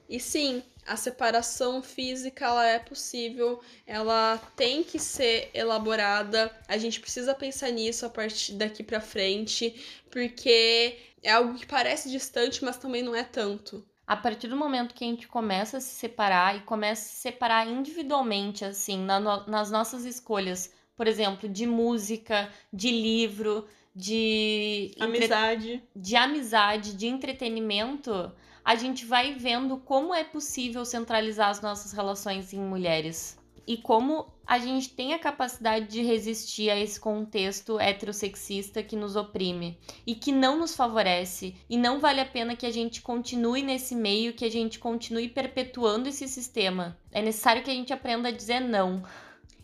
E 0.08 0.18
sim, 0.18 0.60
a 0.84 0.96
separação 0.96 1.80
física 1.80 2.44
ela 2.44 2.66
é 2.66 2.80
possível, 2.80 3.62
ela 3.86 4.38
tem 4.56 4.82
que 4.82 4.98
ser 4.98 5.50
elaborada. 5.54 6.50
A 6.66 6.76
gente 6.76 6.98
precisa 6.98 7.32
pensar 7.32 7.70
nisso 7.70 8.04
a 8.04 8.10
partir 8.10 8.54
daqui 8.54 8.82
para 8.82 9.00
frente, 9.00 9.80
porque 10.10 10.98
é 11.22 11.30
algo 11.30 11.54
que 11.54 11.64
parece 11.64 12.10
distante, 12.10 12.64
mas 12.64 12.76
também 12.76 13.04
não 13.04 13.14
é 13.14 13.22
tanto 13.22 13.86
a 14.10 14.16
partir 14.16 14.48
do 14.48 14.56
momento 14.56 14.92
que 14.92 15.04
a 15.04 15.06
gente 15.06 15.28
começa 15.28 15.76
a 15.76 15.80
se 15.80 15.94
separar 15.94 16.56
e 16.56 16.62
começa 16.62 17.00
a 17.00 17.08
se 17.10 17.20
separar 17.20 17.68
individualmente, 17.68 18.64
assim, 18.64 18.98
na 19.04 19.20
no, 19.20 19.46
nas 19.46 19.70
nossas 19.70 20.04
escolhas, 20.04 20.74
por 20.96 21.06
exemplo, 21.06 21.48
de 21.48 21.64
música, 21.64 22.52
de 22.72 22.90
livro, 22.90 23.68
de 23.94 24.90
amizade, 24.98 25.74
entre... 25.74 25.88
de 25.94 26.16
amizade, 26.16 26.96
de 26.96 27.06
entretenimento, 27.06 28.32
a 28.64 28.74
gente 28.74 29.04
vai 29.04 29.36
vendo 29.36 29.76
como 29.76 30.12
é 30.12 30.24
possível 30.24 30.84
centralizar 30.84 31.48
as 31.48 31.60
nossas 31.60 31.92
relações 31.92 32.52
em 32.52 32.58
mulheres. 32.58 33.38
E 33.66 33.76
como 33.76 34.26
a 34.46 34.58
gente 34.58 34.90
tem 34.90 35.14
a 35.14 35.18
capacidade 35.18 35.86
de 35.86 36.02
resistir 36.02 36.70
a 36.70 36.76
esse 36.76 36.98
contexto 36.98 37.78
heterossexista 37.78 38.82
que 38.82 38.96
nos 38.96 39.14
oprime 39.14 39.78
e 40.06 40.14
que 40.14 40.32
não 40.32 40.58
nos 40.58 40.74
favorece 40.74 41.54
e 41.68 41.76
não 41.76 42.00
vale 42.00 42.20
a 42.20 42.26
pena 42.26 42.56
que 42.56 42.66
a 42.66 42.72
gente 42.72 43.00
continue 43.00 43.62
nesse 43.62 43.94
meio, 43.94 44.32
que 44.32 44.44
a 44.44 44.50
gente 44.50 44.78
continue 44.78 45.28
perpetuando 45.28 46.08
esse 46.08 46.26
sistema. 46.26 46.98
É 47.12 47.22
necessário 47.22 47.62
que 47.62 47.70
a 47.70 47.74
gente 47.74 47.92
aprenda 47.92 48.28
a 48.28 48.32
dizer 48.32 48.60
não. 48.60 49.04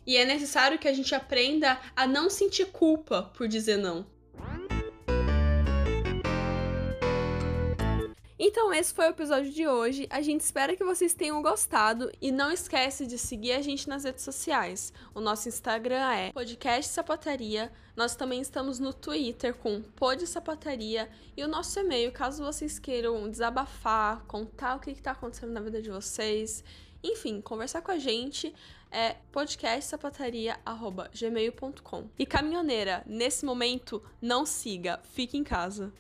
E 0.06 0.16
é 0.16 0.24
necessário 0.24 0.78
que 0.78 0.86
a 0.86 0.92
gente 0.92 1.14
aprenda 1.14 1.80
a 1.96 2.06
não 2.06 2.30
sentir 2.30 2.66
culpa 2.66 3.22
por 3.34 3.48
dizer 3.48 3.78
não. 3.78 4.06
Então 8.48 8.72
esse 8.72 8.94
foi 8.94 9.06
o 9.06 9.10
episódio 9.10 9.50
de 9.50 9.66
hoje. 9.66 10.06
A 10.08 10.22
gente 10.22 10.42
espera 10.42 10.76
que 10.76 10.84
vocês 10.84 11.12
tenham 11.12 11.42
gostado 11.42 12.12
e 12.22 12.30
não 12.30 12.52
esquece 12.52 13.04
de 13.04 13.18
seguir 13.18 13.50
a 13.50 13.60
gente 13.60 13.88
nas 13.88 14.04
redes 14.04 14.22
sociais. 14.22 14.92
O 15.12 15.20
nosso 15.20 15.48
Instagram 15.48 16.08
é 16.12 16.30
podcast 16.30 16.92
sapataria. 16.92 17.72
Nós 17.96 18.14
também 18.14 18.40
estamos 18.40 18.78
no 18.78 18.94
Twitter 18.94 19.52
com 19.52 19.82
Pod 19.82 20.24
Sapataria 20.28 21.10
e 21.36 21.42
o 21.42 21.48
nosso 21.48 21.80
e-mail, 21.80 22.12
caso 22.12 22.44
vocês 22.44 22.78
queiram 22.78 23.28
desabafar, 23.28 24.22
contar 24.26 24.76
o 24.76 24.80
que 24.80 24.92
está 24.92 25.10
acontecendo 25.10 25.50
na 25.50 25.60
vida 25.60 25.82
de 25.82 25.90
vocês, 25.90 26.62
enfim, 27.02 27.40
conversar 27.40 27.82
com 27.82 27.90
a 27.90 27.98
gente 27.98 28.54
é 28.92 29.16
podcastsapataria@gmail.com. 29.32 32.10
E 32.16 32.24
caminhoneira, 32.24 33.02
nesse 33.06 33.44
momento 33.44 34.00
não 34.22 34.46
siga, 34.46 35.00
fique 35.02 35.36
em 35.36 35.42
casa. 35.42 35.92